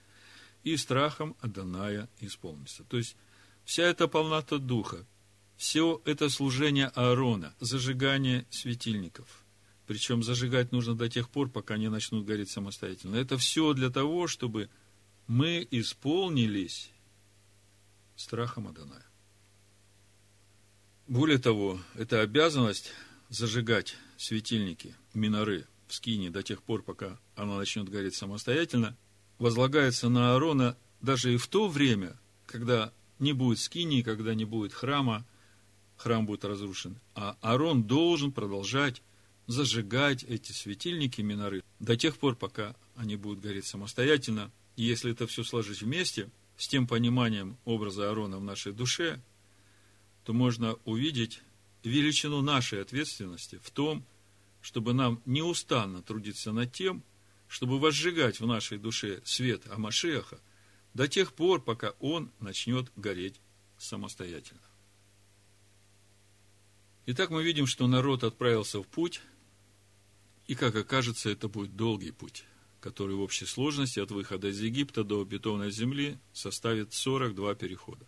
и 0.63 0.77
страхом 0.77 1.35
Аданая 1.41 2.07
исполнится». 2.21 2.85
То 2.85 2.95
есть, 2.95 3.17
вся 3.65 3.83
эта 3.83 4.07
полнота 4.07 4.59
духа, 4.59 5.05
все 5.57 6.01
это 6.05 6.29
служение 6.29 6.87
Аарона, 6.87 7.53
зажигание 7.59 8.45
светильников– 8.49 9.27
причем 9.93 10.23
зажигать 10.23 10.71
нужно 10.71 10.95
до 10.95 11.07
тех 11.07 11.29
пор, 11.29 11.49
пока 11.49 11.75
они 11.75 11.87
начнут 11.87 12.25
гореть 12.25 12.49
самостоятельно. 12.49 13.15
Это 13.15 13.37
все 13.37 13.73
для 13.73 13.91
того, 13.91 14.25
чтобы 14.25 14.71
мы 15.27 15.67
исполнились 15.69 16.89
страхом 18.15 18.69
Адоная. 18.69 19.05
Более 21.07 21.37
того, 21.37 21.79
эта 21.93 22.21
обязанность 22.21 22.91
зажигать 23.29 23.95
светильники, 24.17 24.95
миноры 25.13 25.67
в 25.87 25.93
скине 25.93 26.31
до 26.31 26.41
тех 26.41 26.63
пор, 26.63 26.81
пока 26.81 27.19
она 27.35 27.55
начнет 27.55 27.87
гореть 27.87 28.15
самостоятельно, 28.15 28.97
возлагается 29.37 30.09
на 30.09 30.33
Аарона 30.33 30.75
даже 31.01 31.35
и 31.35 31.37
в 31.37 31.45
то 31.45 31.67
время, 31.67 32.17
когда 32.47 32.91
не 33.19 33.33
будет 33.33 33.59
скини, 33.59 34.01
когда 34.01 34.33
не 34.33 34.45
будет 34.45 34.73
храма, 34.73 35.23
храм 35.97 36.25
будет 36.25 36.45
разрушен. 36.45 36.99
А 37.13 37.37
Аарон 37.41 37.83
должен 37.83 38.31
продолжать 38.31 39.03
зажигать 39.47 40.23
эти 40.23 40.51
светильники 40.51 41.21
миноры 41.21 41.63
до 41.79 41.97
тех 41.97 42.17
пор, 42.17 42.35
пока 42.35 42.75
они 42.95 43.15
будут 43.15 43.41
гореть 43.41 43.65
самостоятельно. 43.65 44.51
И 44.75 44.83
если 44.83 45.11
это 45.11 45.27
все 45.27 45.43
сложить 45.43 45.81
вместе, 45.81 46.29
с 46.57 46.67
тем 46.67 46.87
пониманием 46.87 47.57
образа 47.65 48.09
Аарона 48.09 48.37
в 48.37 48.43
нашей 48.43 48.73
душе, 48.73 49.19
то 50.23 50.33
можно 50.33 50.75
увидеть 50.85 51.41
величину 51.83 52.41
нашей 52.41 52.81
ответственности 52.81 53.59
в 53.61 53.71
том, 53.71 54.05
чтобы 54.61 54.93
нам 54.93 55.21
неустанно 55.25 56.01
трудиться 56.01 56.51
над 56.51 56.71
тем, 56.71 57.03
чтобы 57.47 57.79
возжигать 57.79 58.39
в 58.39 58.47
нашей 58.47 58.77
душе 58.77 59.21
свет 59.25 59.63
Амашеха 59.69 60.39
до 60.93 61.07
тех 61.07 61.33
пор, 61.33 61.61
пока 61.61 61.91
он 61.99 62.31
начнет 62.39 62.91
гореть 62.95 63.41
самостоятельно. 63.77 64.61
Итак, 67.05 67.29
мы 67.31 67.43
видим, 67.43 67.67
что 67.67 67.87
народ 67.87 68.23
отправился 68.23 68.81
в 68.81 68.87
путь, 68.87 69.21
и, 70.47 70.55
как 70.55 70.75
окажется, 70.75 71.29
это 71.29 71.47
будет 71.47 71.75
долгий 71.75 72.11
путь, 72.11 72.43
который 72.79 73.15
в 73.15 73.21
общей 73.21 73.45
сложности 73.45 73.99
от 73.99 74.11
выхода 74.11 74.49
из 74.49 74.59
Египта 74.59 75.03
до 75.03 75.21
обетованной 75.21 75.71
земли 75.71 76.17
составит 76.33 76.93
42 76.93 77.55
перехода. 77.55 78.05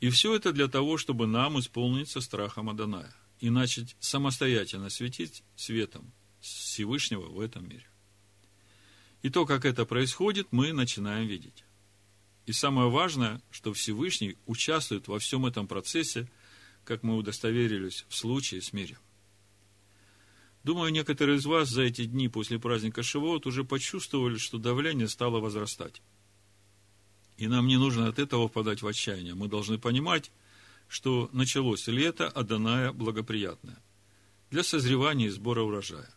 И 0.00 0.10
все 0.10 0.34
это 0.34 0.52
для 0.52 0.68
того, 0.68 0.98
чтобы 0.98 1.26
нам 1.26 1.58
исполниться 1.58 2.20
страхом 2.20 2.68
Аданая 2.68 3.14
и 3.40 3.50
начать 3.50 3.96
самостоятельно 3.98 4.90
светить 4.90 5.42
светом 5.56 6.12
Всевышнего 6.40 7.26
в 7.26 7.40
этом 7.40 7.68
мире. 7.68 7.86
И 9.22 9.30
то, 9.30 9.46
как 9.46 9.64
это 9.64 9.84
происходит, 9.84 10.48
мы 10.52 10.72
начинаем 10.72 11.26
видеть. 11.26 11.64
И 12.44 12.52
самое 12.52 12.88
важное, 12.88 13.40
что 13.50 13.72
Всевышний 13.72 14.36
участвует 14.46 15.08
во 15.08 15.18
всем 15.18 15.46
этом 15.46 15.66
процессе, 15.66 16.28
как 16.84 17.02
мы 17.02 17.16
удостоверились 17.16 18.04
в 18.08 18.14
случае 18.14 18.62
с 18.62 18.72
мирем. 18.72 18.98
Думаю, 20.66 20.90
некоторые 20.90 21.38
из 21.38 21.46
вас 21.46 21.68
за 21.68 21.82
эти 21.82 22.06
дни 22.06 22.26
после 22.28 22.58
праздника 22.58 23.04
Шивот 23.04 23.46
уже 23.46 23.62
почувствовали, 23.62 24.36
что 24.36 24.58
давление 24.58 25.06
стало 25.06 25.38
возрастать. 25.38 26.02
И 27.36 27.46
нам 27.46 27.68
не 27.68 27.76
нужно 27.76 28.08
от 28.08 28.18
этого 28.18 28.48
впадать 28.48 28.82
в 28.82 28.86
отчаяние. 28.88 29.36
Мы 29.36 29.46
должны 29.46 29.78
понимать, 29.78 30.32
что 30.88 31.30
началось 31.32 31.86
лето, 31.86 32.26
а 32.26 32.42
данная 32.42 32.90
благоприятное 32.90 33.78
для 34.50 34.64
созревания 34.64 35.28
и 35.28 35.30
сбора 35.30 35.62
урожая. 35.62 36.12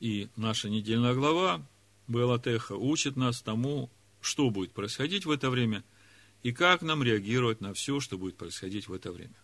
И 0.00 0.30
наша 0.36 0.70
недельная 0.70 1.12
глава 1.12 1.60
Белатеха 2.08 2.76
учит 2.76 3.16
нас 3.16 3.42
тому, 3.42 3.90
что 4.22 4.48
будет 4.48 4.72
происходить 4.72 5.26
в 5.26 5.30
это 5.30 5.50
время 5.50 5.84
и 6.42 6.52
как 6.52 6.80
нам 6.80 7.02
реагировать 7.02 7.60
на 7.60 7.74
все, 7.74 8.00
что 8.00 8.16
будет 8.16 8.38
происходить 8.38 8.88
в 8.88 8.94
это 8.94 9.12
время 9.12 9.36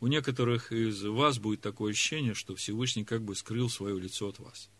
у 0.00 0.06
некоторых 0.06 0.72
из 0.72 1.02
вас 1.04 1.38
будет 1.38 1.60
такое 1.60 1.92
ощущение, 1.92 2.34
что 2.34 2.56
Всевышний 2.56 3.04
как 3.04 3.22
бы 3.22 3.34
скрыл 3.34 3.68
свое 3.68 3.98
лицо 4.00 4.28
от 4.28 4.38
вас. 4.38 4.70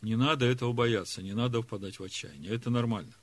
Не 0.00 0.14
надо 0.14 0.46
этого 0.46 0.72
бояться, 0.72 1.22
не 1.22 1.32
надо 1.32 1.60
впадать 1.60 1.98
в 1.98 2.04
отчаяние. 2.04 2.52
Это 2.52 2.70
нормально. 2.70 3.14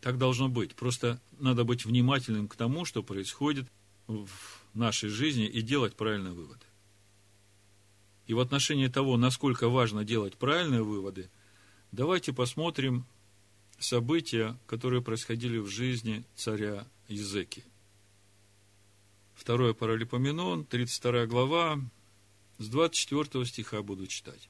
Так 0.00 0.18
должно 0.18 0.48
быть. 0.48 0.74
Просто 0.74 1.20
надо 1.38 1.62
быть 1.62 1.84
внимательным 1.84 2.48
к 2.48 2.56
тому, 2.56 2.84
что 2.84 3.04
происходит 3.04 3.70
в 4.08 4.28
нашей 4.74 5.10
жизни 5.10 5.46
и 5.46 5.62
делать 5.62 5.94
правильные 5.94 6.32
выводы. 6.32 6.66
И 8.26 8.34
в 8.34 8.40
отношении 8.40 8.88
того, 8.88 9.16
насколько 9.16 9.68
важно 9.68 10.04
делать 10.04 10.36
правильные 10.36 10.82
выводы, 10.82 11.30
давайте 11.92 12.32
посмотрим 12.32 13.06
события, 13.78 14.58
которые 14.66 15.02
происходили 15.02 15.58
в 15.58 15.68
жизни 15.68 16.24
царя 16.34 16.86
Языки. 17.06 17.62
Второе 19.34 19.74
Паралипоменон, 19.74 20.64
32 20.64 21.26
глава, 21.26 21.80
с 22.58 22.68
24 22.68 23.44
стиха 23.46 23.82
буду 23.82 24.06
читать. 24.06 24.48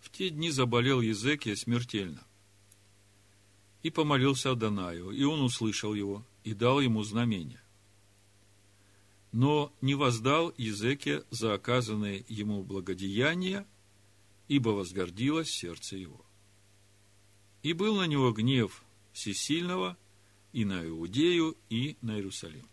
В 0.00 0.10
те 0.10 0.30
дни 0.30 0.50
заболел 0.50 1.00
Езекия 1.00 1.56
смертельно 1.56 2.22
и 3.82 3.90
помолился 3.90 4.52
Адонаю, 4.52 5.10
и 5.10 5.24
он 5.24 5.42
услышал 5.42 5.94
его 5.94 6.24
и 6.44 6.54
дал 6.54 6.80
ему 6.80 7.02
знамение. 7.02 7.60
Но 9.32 9.72
не 9.80 9.94
воздал 9.94 10.54
Езекия 10.56 11.24
за 11.30 11.54
оказанное 11.54 12.24
ему 12.28 12.62
благодеяние, 12.62 13.66
ибо 14.48 14.70
возгордилось 14.70 15.50
сердце 15.50 15.96
его. 15.96 16.24
И 17.62 17.72
был 17.72 17.96
на 17.96 18.06
него 18.06 18.32
гнев 18.32 18.84
Всесильного 19.12 19.96
и 20.52 20.64
на 20.64 20.86
Иудею, 20.86 21.56
и 21.68 21.96
на 22.00 22.16
Иерусалим. 22.16 22.68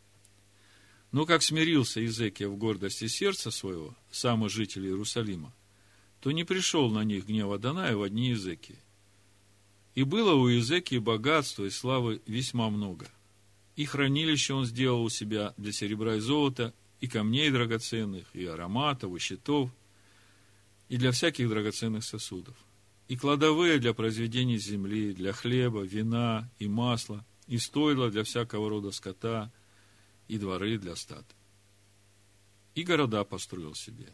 Но 1.14 1.28
как 1.28 1.44
смирился 1.44 2.02
Иезекия 2.02 2.50
в 2.50 2.58
гордости 2.58 3.06
сердца 3.06 3.52
своего, 3.52 3.96
сам 4.12 4.50
житель 4.50 4.88
Иерусалима, 4.88 5.54
то 6.20 6.32
не 6.32 6.44
пришел 6.44 6.90
на 6.90 7.04
них 7.04 7.28
гнев 7.28 7.52
Адоная 7.52 7.96
в 7.96 8.02
одни 8.02 8.30
Иезекии. 8.30 8.80
И 9.94 10.04
было 10.04 10.34
у 10.34 10.50
Иезекии 10.50 10.98
богатства 10.98 11.66
и 11.66 11.70
славы 11.70 12.20
весьма 12.26 12.72
много. 12.72 13.08
И 13.76 13.86
хранилище 13.86 14.56
он 14.56 14.66
сделал 14.66 15.04
у 15.04 15.10
себя 15.10 15.54
для 15.56 15.72
серебра 15.72 16.16
и 16.16 16.20
золота, 16.20 16.74
и 17.00 17.08
камней 17.08 17.52
драгоценных, 17.52 18.26
и 18.34 18.46
ароматов, 18.46 19.16
и 19.16 19.20
щитов, 19.20 19.70
и 20.90 20.98
для 20.98 21.12
всяких 21.12 21.48
драгоценных 21.48 22.04
сосудов. 22.04 22.56
И 23.08 23.18
кладовые 23.18 23.78
для 23.78 23.94
произведений 23.94 24.58
земли, 24.58 25.14
для 25.14 25.32
хлеба, 25.32 25.84
вина 25.84 26.50
и 26.58 26.68
масла, 26.68 27.24
и 27.46 27.60
стойла 27.60 28.10
для 28.10 28.24
всякого 28.24 28.68
рода 28.68 28.90
скота, 28.90 29.52
и 30.28 30.38
дворы 30.38 30.78
для 30.78 30.96
стад. 30.96 31.26
И 32.76 32.84
города 32.84 33.24
построил 33.24 33.76
себе. 33.76 34.12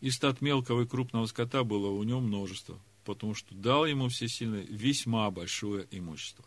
И 0.00 0.10
стад 0.10 0.40
мелкого 0.40 0.82
и 0.82 0.86
крупного 0.86 1.26
скота 1.26 1.64
было 1.64 1.88
у 1.88 2.02
него 2.02 2.20
множество, 2.20 2.78
потому 3.04 3.34
что 3.34 3.54
дал 3.54 3.86
ему 3.86 4.08
всесильный 4.08 4.64
весьма 4.64 5.30
большое 5.30 5.86
имущество. 5.90 6.44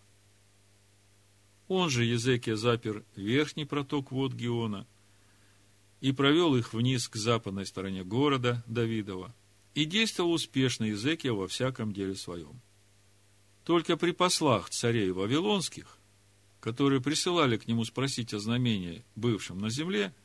Он 1.68 1.90
же, 1.90 2.04
Езекия, 2.04 2.56
запер 2.56 3.04
верхний 3.16 3.66
проток 3.66 4.12
вод 4.12 4.34
Геона 4.34 4.86
и 6.02 6.12
провел 6.12 6.56
их 6.56 6.74
вниз 6.74 7.08
к 7.08 7.16
западной 7.16 7.66
стороне 7.66 8.04
города 8.04 8.64
Давидова, 8.68 9.34
и 9.74 9.86
действовал 9.86 10.34
успешно 10.34 10.86
Езекия 10.86 11.34
во 11.34 11.48
всяком 11.48 11.94
деле 11.94 12.16
своем. 12.16 12.62
Только 13.64 13.98
при 13.98 14.12
послах 14.12 14.70
царей 14.70 15.12
Вавилонских, 15.12 15.98
которые 16.64 17.02
присылали 17.02 17.58
к 17.58 17.68
нему 17.68 17.84
спросить 17.84 18.34
о 18.34 18.40
знамении, 18.40 19.04
бывшем 19.18 19.60
на 19.60 19.70
земле, 19.70 20.16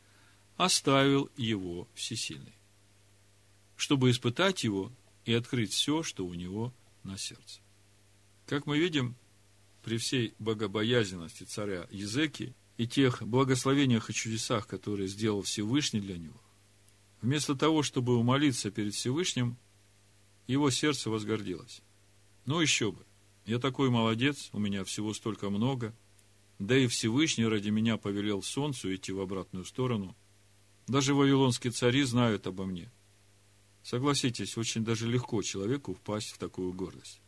оставил 0.57 1.29
его 1.37 1.89
всесильный, 1.95 2.55
чтобы 3.75 4.13
испытать 4.13 4.63
его 4.63 4.93
и 5.25 5.33
открыть 5.33 5.73
все, 5.73 6.05
что 6.05 6.25
у 6.25 6.35
него 6.35 6.73
на 7.03 7.19
сердце. 7.19 7.61
Как 8.47 8.67
мы 8.67 8.79
видим, 8.79 9.17
при 9.83 9.97
всей 9.99 10.33
богобоязненности 10.39 11.43
царя 11.43 11.89
Езеки 11.91 12.55
и 12.77 12.87
тех 12.87 13.21
благословениях 13.23 14.09
и 14.09 14.15
чудесах, 14.15 14.69
которые 14.69 15.09
сделал 15.09 15.43
Всевышний 15.43 16.01
для 16.01 16.19
него, 16.19 16.41
вместо 17.21 17.57
того, 17.57 17.83
чтобы 17.83 18.17
умолиться 18.17 18.71
перед 18.71 18.95
Всевышним, 18.95 19.57
его 20.47 20.71
сердце 20.71 21.11
возгордилось. 21.11 21.83
Ну 22.45 22.61
еще 22.61 22.93
бы, 22.93 23.05
я 23.45 23.59
такой 23.59 23.91
молодец, 23.91 24.51
у 24.53 24.61
меня 24.61 24.85
всего 24.85 25.13
столько 25.15 25.51
много, 25.51 25.93
да 26.59 26.77
и 26.77 26.87
Всевышний 26.87 27.47
ради 27.47 27.71
меня 27.71 27.97
повелел 27.97 28.43
солнцу 28.43 28.95
идти 28.95 29.13
в 29.13 29.21
обратную 29.21 29.65
сторону. 29.65 30.17
Даже 30.87 31.15
вавилонские 31.15 31.73
цари 31.73 32.03
знают 32.03 32.47
обо 32.47 32.65
мне. 32.65 32.91
Согласитесь, 33.83 34.57
очень 34.59 34.85
даже 34.85 35.07
легко 35.07 35.43
человеку 35.43 35.95
впасть 35.95 36.31
в 36.31 36.39
такую 36.39 36.73
гордость. 36.73 37.21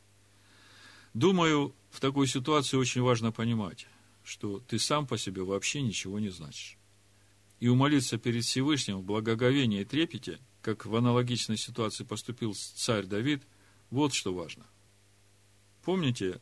Думаю, 1.15 1.75
в 1.91 2.01
такой 2.01 2.27
ситуации 2.27 2.77
очень 2.77 3.03
важно 3.03 3.33
понимать, 3.33 3.87
что 4.25 4.61
ты 4.61 4.79
сам 4.79 5.07
по 5.07 5.19
себе 5.19 5.43
вообще 5.43 5.83
ничего 5.83 6.19
не 6.19 6.31
значишь. 6.31 6.77
И 7.59 7.69
умолиться 7.69 8.19
перед 8.19 8.45
Всевышним 8.45 8.99
в 8.99 9.05
благоговении 9.05 9.83
и 9.83 9.85
трепете, 9.85 10.39
как 10.63 10.87
в 10.87 10.95
аналогичной 10.95 11.57
ситуации 11.57 12.05
поступил 12.05 12.55
царь 12.55 13.07
Давид, 13.07 13.43
вот 13.91 14.15
что 14.15 14.33
важно. 14.33 14.67
Помните, 15.83 16.41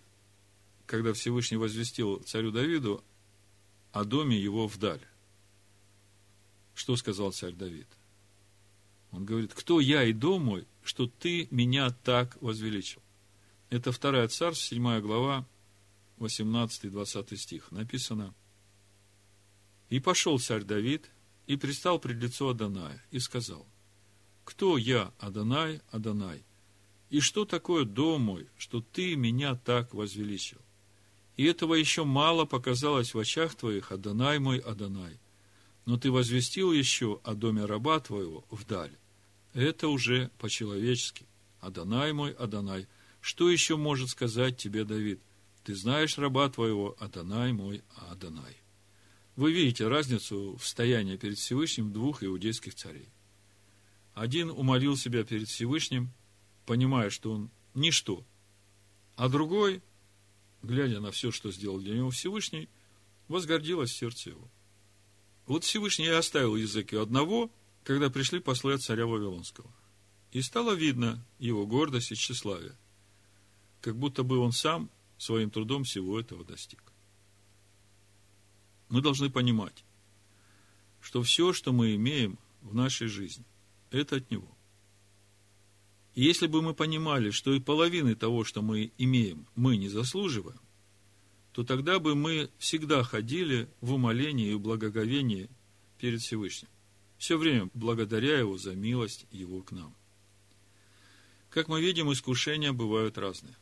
когда 0.88 1.12
Всевышний 1.12 1.58
возвестил 1.58 2.16
царю 2.24 2.50
Давиду 2.50 3.04
о 3.92 4.04
доме 4.04 4.38
его 4.38 4.66
вдаль? 4.66 5.06
Что 6.74 6.96
сказал 6.96 7.30
царь 7.32 7.52
Давид? 7.52 7.86
Он 9.10 9.24
говорит, 9.24 9.52
кто 9.54 9.80
я 9.80 10.04
и 10.04 10.12
дом 10.12 10.46
мой, 10.46 10.66
что 10.82 11.06
ты 11.06 11.46
меня 11.50 11.90
так 11.90 12.40
возвеличил? 12.40 13.02
Это 13.68 13.92
вторая 13.92 14.28
царств, 14.28 14.64
7 14.64 15.00
глава, 15.00 15.46
18-20 16.18 17.36
стих. 17.36 17.70
Написано, 17.70 18.34
«И 19.90 20.00
пошел 20.00 20.38
царь 20.38 20.64
Давид, 20.64 21.10
и 21.46 21.56
пристал 21.56 21.98
пред 21.98 22.22
лицо 22.22 22.50
Адоная, 22.50 23.02
и 23.10 23.18
сказал, 23.18 23.66
«Кто 24.44 24.78
я, 24.78 25.12
Адонай, 25.18 25.82
Адонай? 25.90 26.44
И 27.10 27.20
что 27.20 27.44
такое 27.44 27.84
дом 27.84 28.22
мой, 28.22 28.48
что 28.56 28.80
ты 28.80 29.16
меня 29.16 29.54
так 29.54 29.94
возвеличил? 29.94 30.60
И 31.38 31.44
этого 31.44 31.72
еще 31.72 32.04
мало 32.04 32.44
показалось 32.44 33.14
в 33.14 33.18
очах 33.18 33.54
твоих, 33.54 33.90
Адонай 33.90 34.38
мой, 34.38 34.58
Адонай. 34.58 35.18
Но 35.86 35.96
ты 35.96 36.10
возвестил 36.10 36.70
еще 36.72 37.20
о 37.24 37.32
доме 37.34 37.64
раба 37.64 38.00
твоего 38.00 38.44
вдаль. 38.50 38.92
Это 39.54 39.88
уже 39.88 40.30
по-человечески. 40.38 41.24
Адонай 41.60 42.12
мой, 42.12 42.32
Адонай– 42.32 42.86
что 43.20 43.50
еще 43.50 43.76
может 43.76 44.10
сказать 44.10 44.56
тебе 44.56 44.84
Давид? 44.84 45.20
Ты 45.64 45.74
знаешь 45.74 46.18
раба 46.18 46.48
твоего, 46.48 46.96
Адонай 46.98 47.52
мой, 47.52 47.82
Адонай. 48.10 48.56
Вы 49.36 49.52
видите 49.52 49.86
разницу 49.86 50.56
в 50.56 50.66
стоянии 50.66 51.16
перед 51.16 51.38
Всевышним 51.38 51.92
двух 51.92 52.22
иудейских 52.22 52.74
царей. 52.74 53.08
Один 54.14 54.50
умолил 54.50 54.96
себя 54.96 55.24
перед 55.24 55.48
Всевышним, 55.48 56.10
понимая, 56.66 57.10
что 57.10 57.32
он 57.32 57.50
ничто, 57.74 58.24
а 59.16 59.28
другой, 59.28 59.82
глядя 60.62 61.00
на 61.00 61.10
все, 61.10 61.30
что 61.30 61.50
сделал 61.50 61.78
для 61.78 61.94
него 61.94 62.10
Всевышний, 62.10 62.68
возгордилось 63.28 63.92
сердце 63.92 64.30
его. 64.30 64.48
Вот 65.46 65.64
Всевышний 65.64 66.06
и 66.06 66.10
оставил 66.10 66.56
языки 66.56 66.96
одного, 66.96 67.50
когда 67.84 68.10
пришли 68.10 68.38
послы 68.38 68.74
от 68.74 68.82
царя 68.82 69.06
Вавилонского. 69.06 69.70
И 70.32 70.42
стало 70.42 70.72
видно 70.72 71.24
его 71.38 71.66
гордость 71.66 72.12
и 72.12 72.14
тщеславие– 72.14 72.76
как 73.80 73.96
будто 73.96 74.22
бы 74.22 74.38
он 74.38 74.52
сам 74.52 74.90
своим 75.18 75.50
трудом 75.50 75.84
всего 75.84 76.18
этого 76.18 76.44
достиг. 76.44 76.82
Мы 78.88 79.00
должны 79.00 79.30
понимать, 79.30 79.84
что 81.00 81.22
все, 81.22 81.52
что 81.52 81.72
мы 81.72 81.94
имеем 81.94 82.38
в 82.62 82.74
нашей 82.74 83.08
жизни, 83.08 83.44
это 83.90 84.16
от 84.16 84.30
Него. 84.30 84.48
Если 86.18 86.48
бы 86.48 86.62
мы 86.62 86.74
понимали, 86.74 87.30
что 87.30 87.54
и 87.54 87.60
половины 87.60 88.16
того, 88.16 88.42
что 88.42 88.60
мы 88.60 88.90
имеем, 88.98 89.46
мы 89.54 89.76
не 89.76 89.88
заслуживаем, 89.88 90.58
то 91.52 91.62
тогда 91.62 92.00
бы 92.00 92.16
мы 92.16 92.50
всегда 92.58 93.04
ходили 93.04 93.68
в 93.80 93.92
умолении 93.92 94.50
и 94.50 94.56
благоговении 94.56 95.48
перед 95.96 96.20
Всевышним. 96.20 96.70
Все 97.18 97.38
время 97.38 97.70
благодаря 97.72 98.36
Его 98.36 98.58
за 98.58 98.74
милость 98.74 99.26
Его 99.30 99.62
к 99.62 99.70
нам. 99.70 99.94
Как 101.50 101.68
мы 101.68 101.80
видим, 101.80 102.12
искушения 102.12 102.72
бывают 102.72 103.16
разные. 103.16 103.56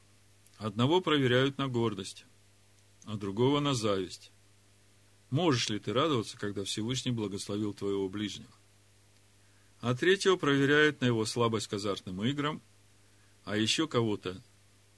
Одного 0.57 1.03
проверяют 1.03 1.59
на 1.59 1.69
гордость, 1.69 2.25
а 3.05 3.19
другого 3.19 3.61
на 3.61 3.75
зависть. 3.75 4.33
Можешь 5.29 5.69
ли 5.69 5.79
ты 5.79 5.93
радоваться, 5.93 6.39
когда 6.39 6.65
Всевышний 6.65 7.13
благословил 7.13 7.75
твоего 7.75 8.09
ближнего? 8.09 8.56
А 9.81 9.95
третьего 9.95 10.37
проверяют 10.37 11.01
на 11.01 11.07
его 11.07 11.25
слабость 11.25 11.69
к 11.69 11.75
азартным 11.75 12.25
играм, 12.25 12.63
а 13.45 13.57
еще 13.57 13.87
кого-то 13.87 14.43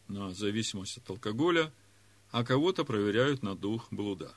на 0.06 0.32
зависимость 0.32 0.98
от 0.98 1.10
алкоголя, 1.10 1.72
а 2.30 2.44
кого-то 2.44 2.84
проверяют 2.84 3.42
на 3.42 3.56
дух 3.56 3.88
блуда. 3.90 4.32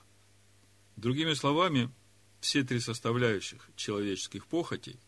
Другими 0.98 1.34
словами, 1.34 1.90
все 2.40 2.64
три 2.64 2.80
составляющих 2.80 3.70
человеческих 3.76 4.48
похотей, 4.48 5.00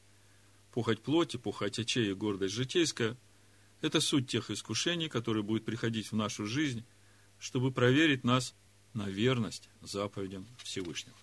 похоть 0.72 1.02
плоти, 1.02 1.38
похоть 1.38 1.80
очей 1.80 2.12
и 2.12 2.14
гордость 2.14 2.54
житейская– 2.54 3.18
это 3.84 4.00
суть 4.00 4.30
тех 4.30 4.50
искушений, 4.50 5.10
которые 5.10 5.44
будут 5.44 5.66
приходить 5.66 6.12
в 6.12 6.16
нашу 6.16 6.46
жизнь, 6.46 6.86
чтобы 7.38 7.70
проверить 7.70 8.24
нас 8.24 8.56
на 8.94 9.10
верность 9.10 9.70
заповедям 9.82 10.48
Всевышнего. 10.64 11.18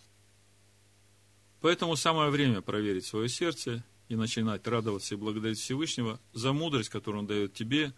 Поэтому 1.63 1.97
самое 1.97 2.29
время 2.31 2.61
проверить 2.61 3.07
свое 3.07 3.31
сердце 3.31 3.83
и 4.11 4.17
начинать 4.17 4.67
радоваться 4.67 5.15
и 5.15 5.17
благодарить 5.17 5.59
Всевышнего 5.59 6.21
за 6.35 6.53
мудрость, 6.53 6.91
которую 6.91 7.21
Он 7.21 7.27
дает 7.27 7.55
тебе, 7.55 7.95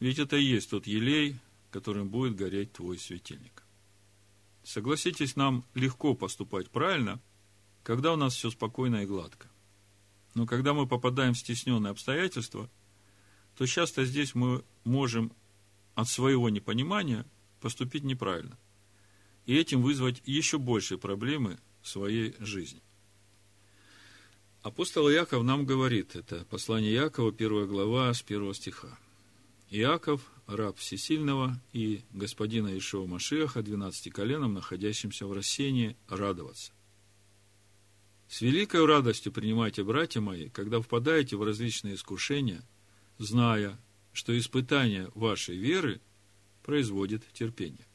ведь 0.00 0.18
это 0.18 0.38
и 0.38 0.44
есть 0.44 0.70
тот 0.70 0.86
елей, 0.86 1.36
которым 1.70 2.08
будет 2.08 2.34
гореть 2.34 2.72
твой 2.72 2.98
светильник. 2.98 3.62
Согласитесь, 4.64 5.36
нам 5.36 5.66
легко 5.74 6.14
поступать 6.14 6.70
правильно, 6.70 7.20
когда 7.82 8.14
у 8.14 8.16
нас 8.16 8.34
все 8.34 8.48
спокойно 8.50 9.02
и 9.02 9.06
гладко. 9.06 9.50
Но 10.34 10.46
когда 10.46 10.72
мы 10.72 10.88
попадаем 10.88 11.34
в 11.34 11.38
стесненные 11.38 11.90
обстоятельства– 11.90 12.70
то 13.56 13.66
часто 13.66 14.04
здесь 14.04 14.34
мы 14.34 14.64
можем 14.84 15.32
от 15.94 16.08
своего 16.08 16.48
непонимания 16.48 17.26
поступить 17.60 18.04
неправильно. 18.04 18.58
И 19.46 19.54
этим 19.54 19.82
вызвать 19.82 20.22
еще 20.24 20.58
большие 20.58 20.98
проблемы 20.98 21.58
в 21.82 21.88
своей 21.88 22.34
жизни. 22.38 22.80
Апостол 24.62 25.08
Яков 25.08 25.42
нам 25.42 25.66
говорит, 25.66 26.14
это 26.14 26.44
послание 26.44 26.92
Якова, 26.92 27.32
первая 27.32 27.66
глава, 27.66 28.14
с 28.14 28.22
первого 28.22 28.54
стиха. 28.54 28.96
Иаков, 29.70 30.22
раб 30.46 30.78
всесильного 30.78 31.60
и 31.72 32.02
господина 32.12 32.78
Ишова 32.78 33.08
Машеха, 33.08 33.62
двенадцати 33.62 34.10
коленом, 34.10 34.54
находящимся 34.54 35.26
в 35.26 35.32
рассении, 35.32 35.96
радоваться. 36.08 36.70
С 38.28 38.40
великой 38.40 38.86
радостью 38.86 39.32
принимайте, 39.32 39.82
братья 39.82 40.20
мои, 40.20 40.48
когда 40.48 40.80
впадаете 40.80 41.36
в 41.36 41.42
различные 41.42 41.96
искушения, 41.96 42.62
зная, 43.18 43.76
что 44.12 44.38
испытание 44.38 45.10
вашей 45.16 45.56
веры 45.56 46.00
производит 46.62 47.24
терпение. 47.32 47.86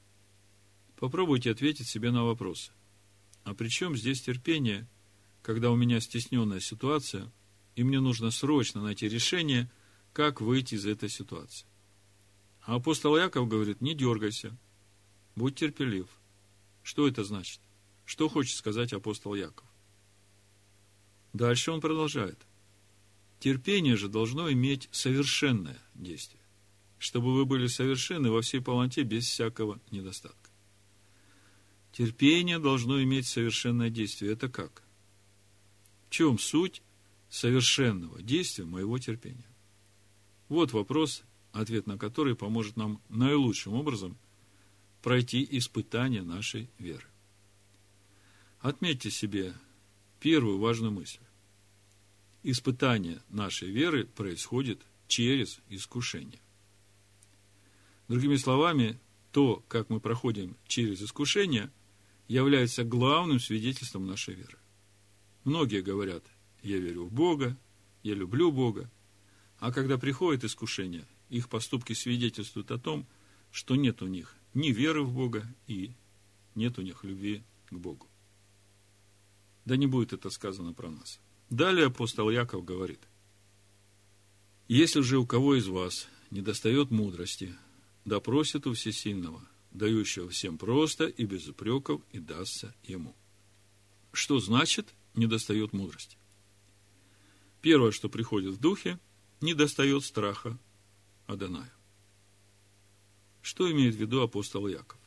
Попробуйте 0.97 1.49
ответить 1.49 1.88
себе 1.88 2.12
на 2.12 2.25
вопросы. 2.25 2.73
А 3.45 3.53
при 3.53 3.69
чем 3.69 3.95
здесь 3.95 4.21
терпение– 4.21 4.86
когда 5.47 5.71
у 5.71 5.77
меня 5.77 6.01
стесненная 6.01 6.60
ситуация, 6.60 7.31
и 7.77 7.83
мне 7.86 8.01
нужно 8.01 8.31
срочно 8.31 8.81
найти 8.81 9.07
решение, 9.07 9.71
как 10.12 10.41
выйти 10.41 10.75
из 10.75 10.86
этой 10.86 11.07
ситуации. 11.07 11.65
А 12.63 12.75
апостол 12.75 13.15
Яков 13.15 13.47
говорит, 13.47 13.79
не 13.79 13.95
дергайся, 13.95 14.57
будь 15.38 15.55
терпелив. 15.55 16.10
Что 16.83 17.07
это 17.07 17.23
значит? 17.23 17.62
Что 18.03 18.27
хочет 18.27 18.57
сказать 18.57 18.91
апостол 18.91 19.36
Яков? 19.36 19.65
Дальше 21.31 21.71
он 21.71 21.79
продолжает. 21.79 22.39
Терпение 23.39 23.95
же 23.95 24.10
должно 24.10 24.51
иметь 24.51 24.89
совершенное 24.91 25.79
действие, 25.95 26.43
чтобы 26.99 27.33
вы 27.33 27.45
были 27.45 27.67
совершенны 27.67 28.31
во 28.31 28.41
всей 28.41 28.60
полноте 28.60 29.03
без 29.03 29.25
всякого 29.25 29.79
недостатка. 29.91 30.49
Терпение 31.93 32.60
должно 32.60 33.01
иметь 33.01 33.27
совершенное 33.27 33.89
действие. 33.89 34.33
Это 34.33 34.49
как? 34.49 34.83
В 36.08 36.10
чем 36.10 36.39
суть 36.39 36.82
совершенного 37.30 38.22
действия 38.22 38.65
моего 38.65 38.98
терпения? 38.98 39.48
Вот 40.48 40.72
вопрос, 40.72 41.24
ответ 41.52 41.88
на 41.88 41.98
который 41.98 42.36
поможет 42.36 42.78
нам 42.78 43.02
наилучшим 43.10 43.74
образом 43.74 44.17
пройти 45.02 45.46
испытание 45.52 46.22
нашей 46.22 46.70
веры. 46.80 47.06
Отметьте 48.60 49.12
себе 49.12 49.54
первую 50.20 50.60
важную 50.60 50.91
мысль. 50.91 51.20
Испытание 52.43 53.22
нашей 53.30 53.70
веры 53.70 54.06
происходит 54.06 54.82
через 55.08 55.60
искушение. 55.70 56.39
Другими 58.08 58.38
словами, 58.38 58.98
то, 59.32 59.63
как 59.67 59.89
мы 59.89 60.00
проходим 60.00 60.56
через 60.67 61.02
искушение, 61.02 61.70
является 62.30 62.84
главным 62.84 63.39
свидетельством 63.39 64.08
нашей 64.08 64.36
веры. 64.36 64.58
Многие 65.47 65.81
говорят, 65.81 66.25
я 66.62 66.77
верю 66.77 67.05
в 67.05 67.13
Бога, 67.13 67.55
я 68.03 68.15
люблю 68.15 68.51
Бога. 68.51 68.91
А 69.60 69.71
когда 69.71 69.97
приходит 69.97 70.43
искушение, 70.43 71.07
их 71.29 71.47
поступки 71.47 71.93
свидетельствуют 71.93 72.69
о 72.69 72.77
том, 72.77 73.07
что 73.53 73.77
нет 73.77 74.01
у 74.01 74.07
них 74.07 74.36
ни 74.53 74.73
веры 74.73 75.03
в 75.03 75.13
Бога 75.13 75.47
и 75.65 75.93
нет 76.55 76.77
у 76.77 76.81
них 76.81 77.05
любви 77.05 77.43
к 77.69 77.73
Богу. 77.73 78.10
Да 79.63 79.77
не 79.77 79.88
будет 79.88 80.12
это 80.12 80.29
сказано 80.31 80.73
про 80.73 80.89
нас. 80.89 81.17
Далее 81.49 81.86
апостол 81.86 82.29
Яков 82.29 82.65
говорит, 82.65 82.99
если 84.67 84.99
же 84.99 85.17
у 85.17 85.25
кого 85.25 85.55
из 85.55 85.69
вас 85.69 86.10
не 86.29 86.41
достает 86.41 86.91
мудрости, 86.91 87.55
да 88.03 88.19
просит 88.19 88.67
у 88.67 88.73
всесильного, 88.73 89.41
дающего 89.71 90.27
всем 90.27 90.57
просто 90.57 91.05
и 91.05 91.23
без 91.23 91.47
упреков, 91.47 92.01
и 92.12 92.19
дастся 92.19 92.75
ему. 92.83 93.15
Что 94.12 94.41
значит 94.41 94.93
не 95.17 95.27
достает 95.27 95.73
мудрости. 95.73 96.15
Первое, 97.62 97.91
что 97.91 98.08
приходит 98.08 98.53
в 98.53 98.60
духе, 98.60 98.99
не 99.41 99.53
достает 99.53 100.06
страха 100.06 100.58
Аданая. 101.25 101.73
Что 103.41 103.69
имеет 103.69 103.95
в 103.95 103.97
виду 103.97 104.21
апостол 104.21 104.67
Яков? 104.67 104.99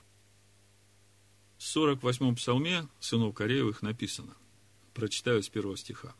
В 1.58 1.62
48-м 1.62 2.36
псалме 2.36 2.88
сынов 2.98 3.34
Кореевых 3.34 3.82
написано, 3.82 4.36
прочитаю 4.94 5.42
с 5.42 5.48
первого 5.48 5.76
стиха, 5.76 6.14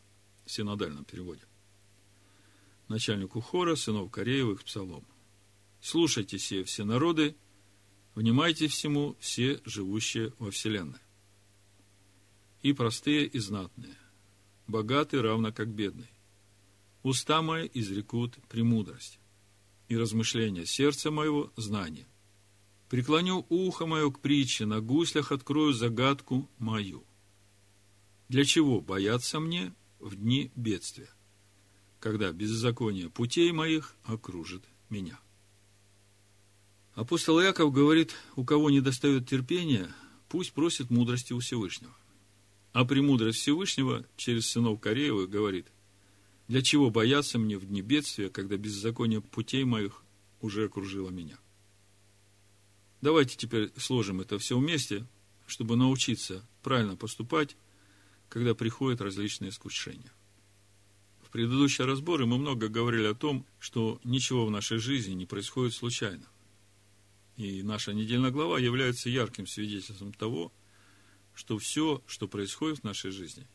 в 0.45 0.51
синодальном 0.51 1.03
переводе. 1.03 1.41
Начальнику 2.87 3.41
хора 3.41 3.75
сынов 3.75 4.11
Кореевых 4.11 4.63
псалом. 4.63 5.05
Слушайте 5.81 6.37
все, 6.37 6.63
все 6.63 6.85
народы, 6.85 7.35
внимайте 8.15 8.67
всему 8.67 9.15
все 9.19 9.59
живущие 9.65 10.33
во 10.37 10.51
вселенной 10.51 10.99
и 12.61 12.73
простые, 12.73 13.25
и 13.25 13.39
знатные, 13.39 13.97
богатые 14.67 15.21
равно 15.21 15.51
как 15.51 15.69
бедный. 15.69 16.09
Уста 17.03 17.41
мои 17.41 17.69
изрекут 17.73 18.37
премудрость, 18.47 19.19
и 19.87 19.97
размышления 19.97 20.65
сердца 20.65 21.11
моего– 21.11 21.51
знание. 21.55 22.07
Преклоню 22.89 23.45
ухо 23.49 23.85
мое 23.85 24.11
к 24.11 24.19
притче, 24.19 24.65
на 24.65 24.81
гуслях 24.81 25.31
открою 25.31 25.73
загадку 25.73 26.49
мою. 26.57 27.03
Для 28.27 28.45
чего 28.45 28.81
бояться 28.81 29.39
мне 29.39 29.73
в 29.99 30.15
дни 30.15 30.51
бедствия, 30.55 31.09
когда 31.99 32.31
беззаконие 32.31 33.09
путей 33.09 33.51
моих 33.51 33.95
окружит 34.03 34.63
меня? 34.89 35.19
Апостол 36.93 37.39
Яков 37.39 37.71
говорит, 37.71 38.13
у 38.35 38.43
кого 38.43 38.69
не 38.69 38.81
достает 38.81 39.27
терпения, 39.27 39.89
пусть 40.27 40.51
просит 40.51 40.89
мудрости 40.89 41.33
у 41.33 41.39
Всевышнего. 41.39 41.95
А 42.73 42.85
премудрость 42.85 43.39
Всевышнего 43.39 44.05
через 44.15 44.49
сынов 44.49 44.79
Кореевых 44.79 45.29
говорит, 45.29 45.67
для 46.47 46.61
чего 46.61 46.89
бояться 46.89 47.37
мне 47.37 47.57
в 47.57 47.65
дни 47.65 47.81
бедствия, 47.81 48.29
когда 48.29 48.57
беззаконие 48.57 49.21
путей 49.21 49.63
моих 49.63 50.03
уже 50.41 50.65
окружило 50.65 51.09
меня. 51.09 51.37
Давайте 53.01 53.35
теперь 53.35 53.71
сложим 53.77 54.21
это 54.21 54.37
все 54.37 54.57
вместе, 54.57 55.05
чтобы 55.47 55.75
научиться 55.75 56.47
правильно 56.61 56.95
поступать, 56.95 57.57
когда 58.29 58.55
приходят 58.55 59.01
различные 59.01 59.49
искушения. 59.49 60.11
В 61.21 61.29
предыдущие 61.29 61.87
разборы 61.87 62.25
мы 62.25 62.37
много 62.37 62.67
говорили 62.69 63.07
о 63.07 63.15
том, 63.15 63.45
что 63.59 63.99
ничего 64.03 64.45
в 64.45 64.51
нашей 64.51 64.77
жизни 64.77 65.13
не 65.13 65.25
происходит 65.25 65.73
случайно. 65.73 66.25
И 67.37 67.63
наша 67.63 67.93
недельная 67.93 68.31
глава 68.31 68.59
является 68.59 69.09
ярким 69.09 69.47
свидетельством 69.47 70.13
того, 70.13 70.51
что 71.41 71.57
все, 71.57 72.03
что 72.05 72.27
происходит 72.27 72.81
в 72.81 72.83
нашей 72.83 73.09
жизни, 73.09 73.47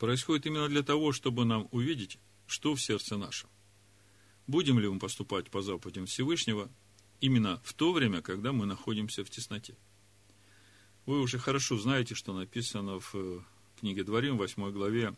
происходит 0.00 0.46
именно 0.46 0.68
для 0.68 0.82
того, 0.82 1.12
чтобы 1.12 1.44
нам 1.44 1.68
увидеть, 1.70 2.18
что 2.48 2.74
в 2.74 2.82
сердце 2.82 3.16
нашем. 3.16 3.48
Будем 4.48 4.80
ли 4.80 4.88
мы 4.88 4.98
поступать 4.98 5.48
по 5.48 5.62
заповедям 5.62 6.06
Всевышнего 6.06 6.68
именно 7.20 7.60
в 7.62 7.74
то 7.74 7.92
время, 7.92 8.22
когда 8.22 8.52
мы 8.52 8.66
находимся 8.66 9.24
в 9.24 9.30
тесноте? 9.30 9.76
Вы 11.06 11.20
уже 11.20 11.38
хорошо 11.38 11.78
знаете, 11.78 12.16
что 12.16 12.34
написано 12.34 12.98
в 12.98 13.14
э, 13.14 13.40
книге 13.78 14.02
Дворим, 14.02 14.36
8 14.36 14.72
главе, 14.72 15.14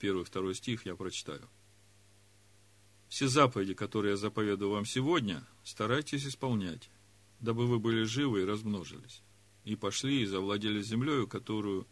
1-2 0.00 0.52
стих, 0.52 0.84
я 0.84 0.96
прочитаю. 0.96 1.48
Все 3.08 3.26
заповеди, 3.26 3.72
которые 3.72 4.10
я 4.10 4.16
заповедую 4.18 4.70
вам 4.70 4.84
сегодня, 4.84 5.46
старайтесь 5.64 6.26
исполнять, 6.26 6.90
дабы 7.40 7.66
вы 7.66 7.78
были 7.78 8.02
живы 8.02 8.42
и 8.42 8.44
размножились 8.44 9.22
и 9.64 9.76
пошли 9.76 10.22
и 10.22 10.26
завладели 10.26 10.82
землею, 10.82 11.28
которую 11.28 11.86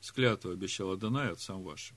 с 0.00 0.12
клятвой 0.12 0.54
обещал 0.54 0.90
Адонай 0.90 1.30
отцам 1.30 1.62
вашим. 1.62 1.96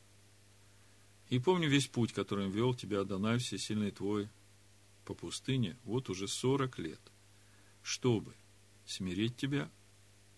И 1.30 1.39
помню 1.39 1.67
весь 1.69 1.88
путь, 1.88 2.13
которым 2.13 2.51
вел 2.51 2.73
тебя 2.73 3.01
Адонай, 3.01 3.38
всесильный 3.38 3.91
твой, 3.91 4.30
по 5.03 5.13
пустыне, 5.13 5.77
вот 5.84 6.10
уже 6.10 6.27
сорок 6.27 6.80
лет, 6.80 6.99
чтобы 7.82 8.36
смирить 8.86 9.36
тебя, 9.38 9.69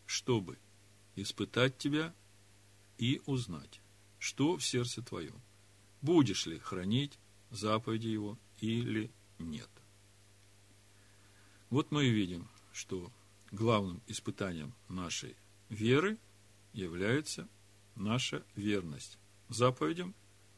чтобы 0.06 0.58
испытать 1.16 1.78
тебя 1.78 2.14
и 2.98 3.22
узнать, 3.26 3.82
что 4.20 4.58
в 4.58 4.64
сердце 4.64 5.02
твоем, 5.02 5.40
будешь 6.02 6.46
ли 6.46 6.60
хранить 6.60 7.20
заповеди 7.52 8.08
его 8.08 8.38
или 8.60 9.12
нет. 9.38 9.70
Вот 11.70 11.92
мы 11.92 12.06
и 12.06 12.10
видим, 12.10 12.48
что 12.74 13.12
главным 13.52 14.02
испытанием 14.08 14.74
нашей 14.88 15.36
веры 15.70 16.18
является 16.74 17.48
наша 17.96 18.44
верность 18.56 19.18
заповедям, 19.50 20.16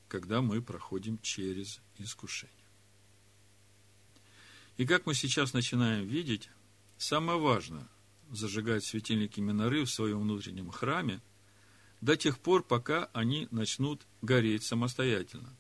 когда 0.08 0.42
мы 0.42 0.62
проходим 0.62 1.18
через 1.20 1.80
искушение. 1.98 2.56
И 4.78 4.86
как 4.86 5.06
мы 5.06 5.14
сейчас 5.14 5.54
начинаем 5.54 6.08
видеть, 6.08 6.50
самое 6.98 7.39
важное– 7.39 7.88
зажигать 8.32 8.84
светильники 8.84 9.39
Миноры 9.39 9.84
в 9.84 9.92
своем 9.92 10.22
внутреннем 10.22 10.72
храме 10.72 11.22
до 12.00 12.16
тех 12.16 12.39
пор, 12.39 12.64
пока 12.64 13.10
они 13.14 13.48
начнут 13.52 14.06
гореть 14.22 14.64
самостоятельно, 14.64 15.56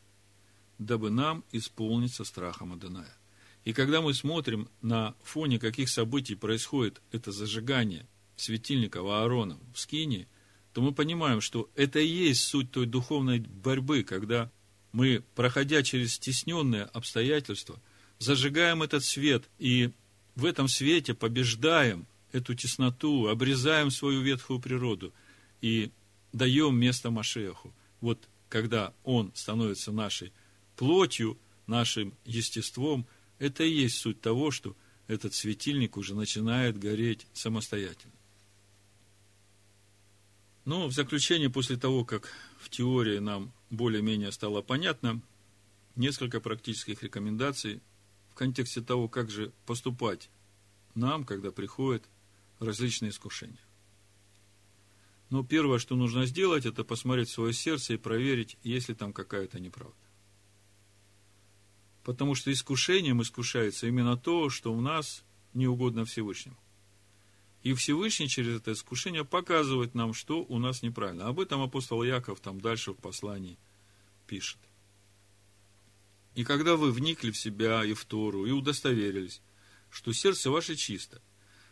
дабы 0.79 1.11
нам 1.11 1.43
исполниться 1.51 2.23
страхом 2.23 2.73
Адоная. 2.73 3.20
И 3.63 3.73
когда 3.73 4.01
мы 4.01 4.13
смотрим 4.13 4.69
на 4.81 5.15
фоне 5.23 5.59
каких 5.59 5.89
событий 5.89 6.35
происходит 6.35 7.01
это 7.11 7.31
зажигание 7.31 8.07
светильника 8.35 8.99
Аарона 8.99 9.59
в 9.73 9.79
Скине, 9.79 10.27
то 10.73 10.81
мы 10.81 10.93
понимаем, 10.93 11.41
что 11.41 11.69
это 11.75 11.99
и 11.99 12.07
есть 12.07 12.43
суть 12.43 12.71
той 12.71 12.85
духовной 12.85 13.39
борьбы, 13.39 14.03
когда 14.03 14.49
мы, 14.91 15.23
проходя 15.35 15.83
через 15.83 16.15
стесненные 16.15 16.83
обстоятельства, 16.83 17.79
зажигаем 18.19 18.81
этот 18.83 19.03
свет 19.03 19.43
и 19.59 19.91
в 20.35 20.45
этом 20.45 20.67
свете 20.67 21.13
побеждаем 21.13 22.07
эту 22.31 22.55
тесноту, 22.55 23.27
обрезаем 23.27 23.91
свою 23.91 24.21
ветхую 24.21 24.59
природу 24.59 25.13
и 25.61 25.91
даем 26.31 26.79
место 26.79 27.11
Машеху. 27.11 27.73
Вот 27.99 28.19
когда 28.49 28.93
он 29.03 29.31
становится 29.35 29.91
нашей 29.91 30.31
плотью, 30.75 31.37
нашим 31.67 32.13
естеством, 32.25 33.05
это 33.41 33.63
и 33.63 33.71
есть 33.71 33.95
суть 33.95 34.21
того, 34.21 34.51
что 34.51 34.75
этот 35.07 35.33
светильник 35.33 35.97
уже 35.97 36.13
начинает 36.13 36.77
гореть 36.77 37.25
самостоятельно. 37.33 38.13
Но 40.63 40.87
в 40.87 40.91
заключение, 40.91 41.49
после 41.49 41.75
того, 41.75 42.05
как 42.05 42.31
в 42.59 42.69
теории 42.69 43.17
нам 43.17 43.51
более-менее 43.71 44.31
стало 44.31 44.61
понятно, 44.61 45.21
несколько 45.95 46.39
практических 46.39 47.01
рекомендаций 47.01 47.81
в 48.29 48.35
контексте 48.35 48.81
того, 48.81 49.09
как 49.09 49.31
же 49.31 49.51
поступать 49.65 50.29
нам, 50.93 51.23
когда 51.23 51.49
приходят 51.51 52.03
различные 52.59 53.09
искушения. 53.09 53.57
Но 55.31 55.43
первое, 55.43 55.79
что 55.79 55.95
нужно 55.95 56.27
сделать, 56.27 56.67
это 56.67 56.83
посмотреть 56.83 57.29
в 57.29 57.33
свое 57.33 57.53
сердце 57.53 57.95
и 57.95 57.97
проверить, 57.97 58.57
есть 58.61 58.89
ли 58.89 58.93
там 58.93 59.13
какая-то 59.13 59.59
неправда. 59.59 59.95
Потому 62.03 62.35
что 62.35 62.51
искушением 62.51 63.21
искушается 63.21 63.87
именно 63.87 64.17
то, 64.17 64.49
что 64.49 64.73
у 64.73 64.81
нас 64.81 65.23
не 65.53 65.67
угодно 65.67 66.05
Всевышнему. 66.05 66.57
И 67.63 67.73
Всевышний 67.73 68.27
через 68.27 68.57
это 68.57 68.71
искушение 68.71 69.23
показывает 69.23 69.93
нам, 69.93 70.13
что 70.13 70.43
у 70.43 70.57
нас 70.57 70.81
неправильно. 70.81 71.27
Об 71.27 71.39
этом 71.39 71.61
апостол 71.61 72.01
Яков 72.01 72.39
там 72.39 72.59
дальше 72.59 72.91
в 72.91 72.95
послании 72.95 73.57
пишет. 74.25 74.57
И 76.33 76.43
когда 76.43 76.75
вы 76.75 76.91
вникли 76.91 77.29
в 77.29 77.37
себя 77.37 77.83
и 77.83 77.93
в 77.93 78.05
Тору, 78.05 78.45
и 78.45 78.51
удостоверились, 78.51 79.41
что 79.89 80.13
сердце 80.13 80.49
ваше 80.49 80.75
чисто, 80.75 81.21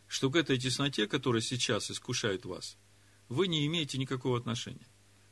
что 0.08 0.30
к 0.30 0.36
этой 0.36 0.60
тесноте, 0.60 1.08
которая 1.08 1.42
сейчас 1.42 1.90
искушает 1.90 2.46
вас, 2.46 2.78
вы 3.30 3.48
не 3.48 3.66
имеете 3.66 3.98
никакого 3.98 4.38
отношения, 4.38 4.88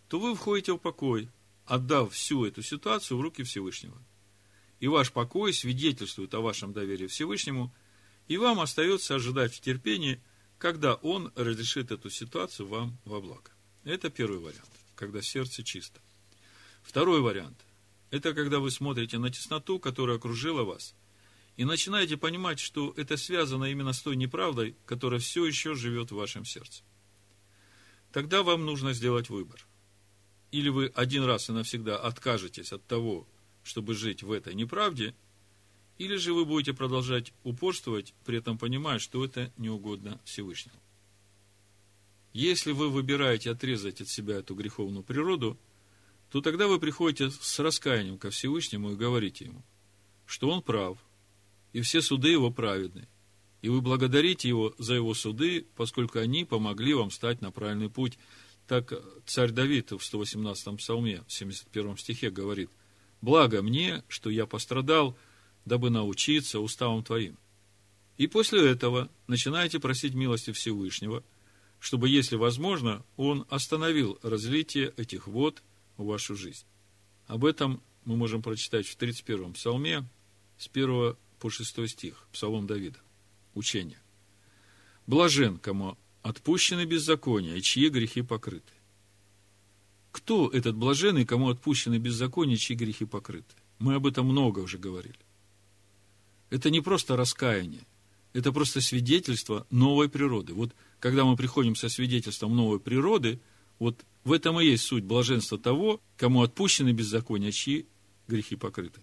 то 0.07 0.19
вы 0.19 0.33
входите 0.33 0.73
в 0.73 0.77
покой, 0.77 1.29
отдав 1.65 2.13
всю 2.13 2.45
эту 2.45 2.61
ситуацию 2.63 3.17
в 3.17 3.21
руки 3.21 3.43
Всевышнего. 3.43 4.01
И 4.79 4.87
ваш 4.87 5.11
покой 5.11 5.53
свидетельствует 5.53 6.33
о 6.33 6.41
вашем 6.41 6.73
доверии 6.73 7.07
Всевышнему, 7.07 7.73
и 8.27 8.37
вам 8.37 8.59
остается 8.59 9.15
ожидать 9.15 9.53
в 9.53 9.61
терпении– 9.61 10.21
когда 10.57 10.95
Он 10.95 11.31
разрешит 11.35 11.91
эту 11.91 12.09
ситуацию 12.09 12.67
вам 12.67 12.97
во 13.05 13.21
благо. 13.21 13.51
Это 13.83 14.09
первый 14.09 14.39
вариант, 14.39 14.69
когда 14.95 15.21
сердце 15.21 15.63
чисто. 15.63 15.99
Второй 16.83 17.21
вариант– 17.21 17.57
это 18.11 18.33
когда 18.33 18.59
вы 18.59 18.71
смотрите 18.71 19.17
на 19.17 19.29
тесноту, 19.29 19.79
которая 19.79 20.17
окружила 20.17 20.63
вас, 20.63 20.95
и 21.57 21.65
начинаете 21.65 22.17
понимать, 22.17 22.59
что 22.59 22.93
это 22.97 23.17
связано 23.17 23.65
именно 23.65 23.93
с 23.93 24.01
той 24.01 24.15
неправдой, 24.15 24.75
которая 24.85 25.19
все 25.19 25.45
еще 25.45 25.75
живет 25.75 26.11
в 26.11 26.15
вашем 26.15 26.45
сердце. 26.45 26.83
Тогда 28.11 28.43
вам 28.43 28.65
нужно 28.65 28.93
сделать 28.93 29.29
выбор. 29.29 29.65
Или 30.51 30.69
вы 30.69 30.91
один 30.95 31.23
раз 31.23 31.49
и 31.49 31.51
навсегда 31.51 31.97
откажетесь 31.97 32.71
от 32.71 32.85
того, 32.85 33.27
чтобы 33.67 33.93
жить 33.93 34.23
в 34.23 34.31
этой 34.31 34.55
неправде– 34.55 35.13
или 35.97 36.15
же 36.15 36.33
вы 36.33 36.45
будете 36.45 36.73
продолжать 36.73 37.33
упорствовать, 37.43 38.13
при 38.25 38.37
этом 38.37 38.57
понимая, 38.57 38.99
что 38.99 39.23
это 39.25 39.51
не 39.57 39.69
угодно 39.69 40.19
Всевышнему. 40.25 40.77
Если 42.33 42.71
вы 42.71 42.89
выбираете 42.89 43.51
отрезать 43.51 44.01
от 44.01 44.09
себя 44.09 44.37
эту 44.37 44.53
греховную 44.53 45.03
природу, 45.03 45.57
то 46.29 46.41
тогда 46.41 46.67
вы 46.67 46.79
приходите 46.79 47.31
с 47.31 47.59
раскаянием 47.59 48.19
ко 48.19 48.29
Всевышнему 48.29 48.91
и 48.91 48.95
говорите 48.95 49.45
ему, 49.45 49.63
что 50.25 50.49
он 50.49 50.61
прав, 50.61 50.99
и 51.73 51.81
все 51.81 52.01
суды 52.01 52.29
его 52.29 52.51
праведны, 52.51 53.07
и 53.63 53.69
вы 53.69 53.81
благодарите 53.81 54.47
его 54.47 54.75
за 54.77 54.93
его 54.93 55.15
суды, 55.15 55.65
поскольку 55.75 56.19
они 56.19 56.45
помогли 56.45 56.93
вам 56.93 57.09
стать 57.09 57.41
на 57.41 57.49
правильный 57.49 57.89
путь. 57.89 58.19
Так 58.67 58.93
царь 59.25 59.51
Давид 59.51 59.91
в 59.91 60.01
118 60.01 60.77
псалме, 60.77 61.23
в 61.25 61.33
71 61.33 61.97
стихе 61.97 62.29
говорит, 62.29 62.69
«Благо 63.21 63.61
мне, 63.61 64.03
что 64.07 64.29
я 64.29 64.45
пострадал, 64.45 65.17
дабы 65.65 65.89
научиться 65.89 66.59
уставам 66.59 67.03
твоим. 67.03 67.37
И 68.17 68.27
после 68.27 68.69
этого 68.69 69.09
начинаете 69.27 69.79
просить 69.79 70.13
милости 70.13 70.51
Всевышнего, 70.51 71.23
чтобы, 71.79 72.09
если 72.09 72.35
возможно, 72.35 73.03
Он 73.15 73.45
остановил 73.49 74.17
разлитие 74.23 74.93
этих 74.97 75.27
вод 75.27 75.61
в 75.97 76.05
вашу 76.05 76.35
жизнь. 76.35 76.65
Об 77.27 77.45
этом 77.45 77.81
мы 78.05 78.15
можем 78.15 78.41
прочитать 78.41 78.87
в 78.87 78.97
31-м 78.97 79.53
псалме 79.53 80.07
с 80.57 80.69
1 80.71 81.15
по 81.39 81.49
6 81.49 81.89
стих, 81.89 82.27
псалом 82.31 82.65
Давида, 82.65 82.99
учение. 83.53 83.99
Блажен, 85.05 85.59
кому 85.59 85.97
отпущены 86.23 86.85
беззакония, 86.85 87.55
и 87.55 87.61
чьи 87.61 87.89
грехи 87.89 88.21
покрыты. 88.21 88.73
Кто 90.11 90.49
этот 90.49 90.75
блаженный, 90.75 91.25
кому 91.25 91.49
отпущены 91.49 91.97
беззакония, 91.97 92.57
чьи 92.57 92.75
грехи 92.75 93.05
покрыты? 93.05 93.53
Мы 93.79 93.95
об 93.95 94.07
этом 94.07 94.25
много 94.25 94.59
уже 94.59 94.77
говорили. 94.77 95.19
Это 96.49 96.69
не 96.69 96.81
просто 96.81 97.15
раскаяние, 97.15 97.85
это 98.33 98.51
просто 98.51 98.81
свидетельство 98.81 99.67
новой 99.69 100.09
природы. 100.09 100.53
Вот 100.53 100.73
когда 100.99 101.25
мы 101.25 101.35
приходим 101.35 101.75
со 101.75 101.89
свидетельством 101.89 102.55
новой 102.55 102.79
природы, 102.79 103.39
вот 103.79 104.05
в 104.23 104.31
этом 104.31 104.59
и 104.59 104.65
есть 104.65 104.83
суть 104.83 105.03
блаженства 105.03 105.57
того, 105.57 106.01
кому 106.17 106.41
отпущены 106.41 106.91
беззакония, 106.91 107.51
чьи 107.51 107.85
грехи 108.27 108.55
покрыты. 108.55 109.01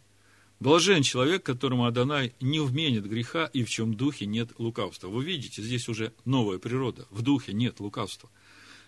Блажен 0.61 1.03
человек, 1.03 1.43
которому 1.43 1.85
Адонай 1.85 2.33
не 2.41 2.61
вменит 2.61 3.07
греха 3.07 3.47
и 3.47 3.65
в 3.65 3.71
чем 3.71 3.95
духе 3.95 4.27
нет 4.27 4.51
лукавства. 4.59 5.09
Вы 5.09 5.25
видите, 5.25 5.63
здесь 5.63 5.89
уже 5.89 6.13
новая 6.25 6.59
природа, 6.59 7.07
в 7.11 7.23
духе 7.23 7.53
нет 7.53 7.81
лукавства. 7.81 8.31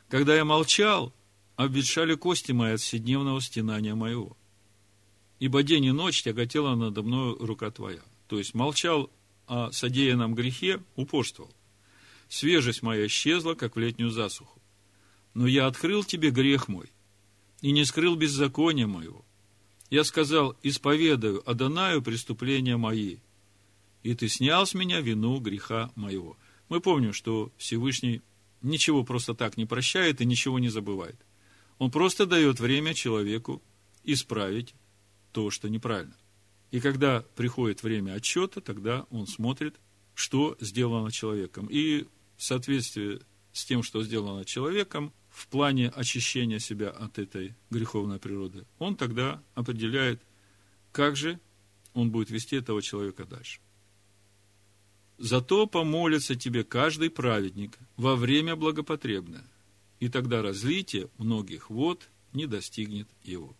Когда 0.08 0.34
я 0.36 0.44
молчал, 0.44 1.12
обветшали 1.56 2.14
кости 2.14 2.52
мои 2.52 2.74
от 2.74 2.80
вседневного 2.80 3.40
стенания 3.40 3.94
моего. 3.94 4.36
Ибо 5.38 5.62
день 5.62 5.86
и 5.86 5.92
ночь 5.92 6.22
тяготела 6.22 6.74
надо 6.74 7.02
мною 7.02 7.36
рука 7.38 7.70
твоя 7.70 8.02
то 8.28 8.38
есть 8.38 8.54
молчал 8.54 9.10
о 9.46 9.70
содеянном 9.70 10.34
грехе, 10.34 10.82
упорствовал. 10.96 11.54
Свежесть 12.28 12.82
моя 12.82 13.06
исчезла, 13.06 13.54
как 13.54 13.76
в 13.76 13.78
летнюю 13.78 14.10
засуху. 14.10 14.60
Но 15.34 15.46
я 15.46 15.66
открыл 15.66 16.02
тебе 16.02 16.30
грех 16.30 16.66
мой, 16.68 16.90
и 17.60 17.70
не 17.70 17.84
скрыл 17.84 18.16
беззакония 18.16 18.86
моего. 18.86 19.24
Я 19.90 20.02
сказал, 20.02 20.56
исповедаю 20.62 21.48
Адонаю 21.48 22.02
преступления 22.02 22.76
мои, 22.76 23.18
и 24.02 24.14
ты 24.14 24.28
снял 24.28 24.66
с 24.66 24.74
меня 24.74 25.00
вину 25.00 25.38
греха 25.38 25.92
моего. 25.94 26.36
Мы 26.68 26.80
помним, 26.80 27.12
что 27.12 27.52
Всевышний 27.56 28.22
ничего 28.62 29.04
просто 29.04 29.34
так 29.34 29.56
не 29.56 29.66
прощает 29.66 30.20
и 30.20 30.26
ничего 30.26 30.58
не 30.58 30.68
забывает. 30.68 31.16
Он 31.78 31.90
просто 31.90 32.26
дает 32.26 32.60
время 32.60 32.94
человеку 32.94 33.62
исправить 34.04 34.74
то, 35.32 35.50
что 35.50 35.68
неправильно. 35.68 36.16
И 36.70 36.80
когда 36.80 37.20
приходит 37.36 37.82
время 37.82 38.12
отчета, 38.12 38.60
тогда 38.60 39.06
он 39.10 39.26
смотрит, 39.26 39.76
что 40.14 40.56
сделано 40.60 41.12
человеком. 41.12 41.66
И 41.66 42.06
в 42.36 42.42
соответствии 42.42 43.20
с 43.52 43.64
тем, 43.64 43.82
что 43.82 44.02
сделано 44.02 44.44
человеком, 44.44 45.12
в 45.30 45.48
плане 45.48 45.90
очищения 45.90 46.58
себя 46.58 46.90
от 46.90 47.18
этой 47.18 47.54
греховной 47.70 48.18
природы, 48.18 48.66
он 48.78 48.96
тогда 48.96 49.42
определяет, 49.54 50.22
как 50.92 51.16
же 51.16 51.38
он 51.92 52.10
будет 52.10 52.30
вести 52.30 52.56
этого 52.56 52.82
человека 52.82 53.24
дальше. 53.24 53.60
Зато 55.18 55.66
помолится 55.66 56.36
тебе 56.36 56.64
каждый 56.64 57.10
праведник 57.10 57.78
во 57.96 58.16
время 58.16 58.56
благопотребное, 58.56 59.44
и 60.00 60.08
тогда 60.08 60.42
разлитие 60.42 61.08
многих 61.18 61.70
вод 61.70 62.08
не 62.32 62.46
достигнет 62.46 63.08
его. 63.22 63.56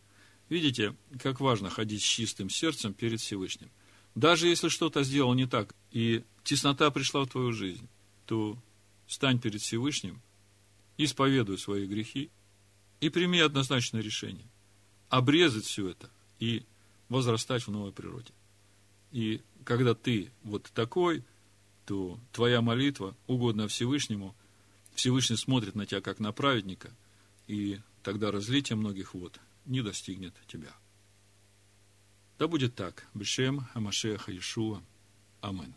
Видите, 0.49 0.95
как 1.21 1.41
важно 1.41 1.71
ходить 1.71 2.03
с 2.03 2.07
чистым 2.07 2.51
сердцем 2.51 2.95
перед 2.95 3.21
Всевышним. 3.21 3.71
Даже 4.15 4.49
если 4.49 4.69
что-то 4.69 5.03
сделал 5.03 5.35
не 5.35 5.47
так, 5.47 5.75
и 5.91 6.25
теснота 6.45 6.91
пришла 6.91 7.25
в 7.25 7.29
твою 7.29 7.53
жизнь, 7.53 7.89
то 8.27 8.57
стань 9.07 9.41
перед 9.41 9.61
Всевышним, 9.61 10.21
исповедуй 10.97 11.59
свои 11.59 11.87
грехи 11.87 12.31
и 13.01 13.09
прими 13.09 13.41
однозначное 13.41 14.01
решение. 14.01 14.47
Обрезать 15.09 15.65
все 15.65 15.89
это 15.91 16.11
и 16.39 16.65
возрастать 17.09 17.67
в 17.67 17.71
новой 17.71 17.93
природе. 17.93 18.33
И 19.13 19.43
когда 19.65 19.95
ты 19.95 20.31
вот 20.43 20.71
такой, 20.75 21.25
то 21.87 22.19
твоя 22.33 22.61
молитва 22.61 23.17
угодна 23.27 23.69
Всевышнему, 23.69 24.35
Всевышний 24.97 25.37
смотрит 25.37 25.75
на 25.75 25.87
тебя 25.87 26.01
как 26.01 26.19
на 26.19 26.33
праведника, 26.33 26.91
и 27.47 27.81
тогда 28.03 28.31
разлитие 28.31 28.77
многих 28.77 29.15
вод 29.15 29.39
не 29.65 29.83
достигнет 29.83 30.35
тебя. 30.47 30.73
Да 32.39 32.49
будет 32.49 32.75
так. 32.75 33.07
Бешем 33.15 33.67
Амашеха 33.75 34.33
Иешуа. 34.33 34.83
Амин. 35.41 35.75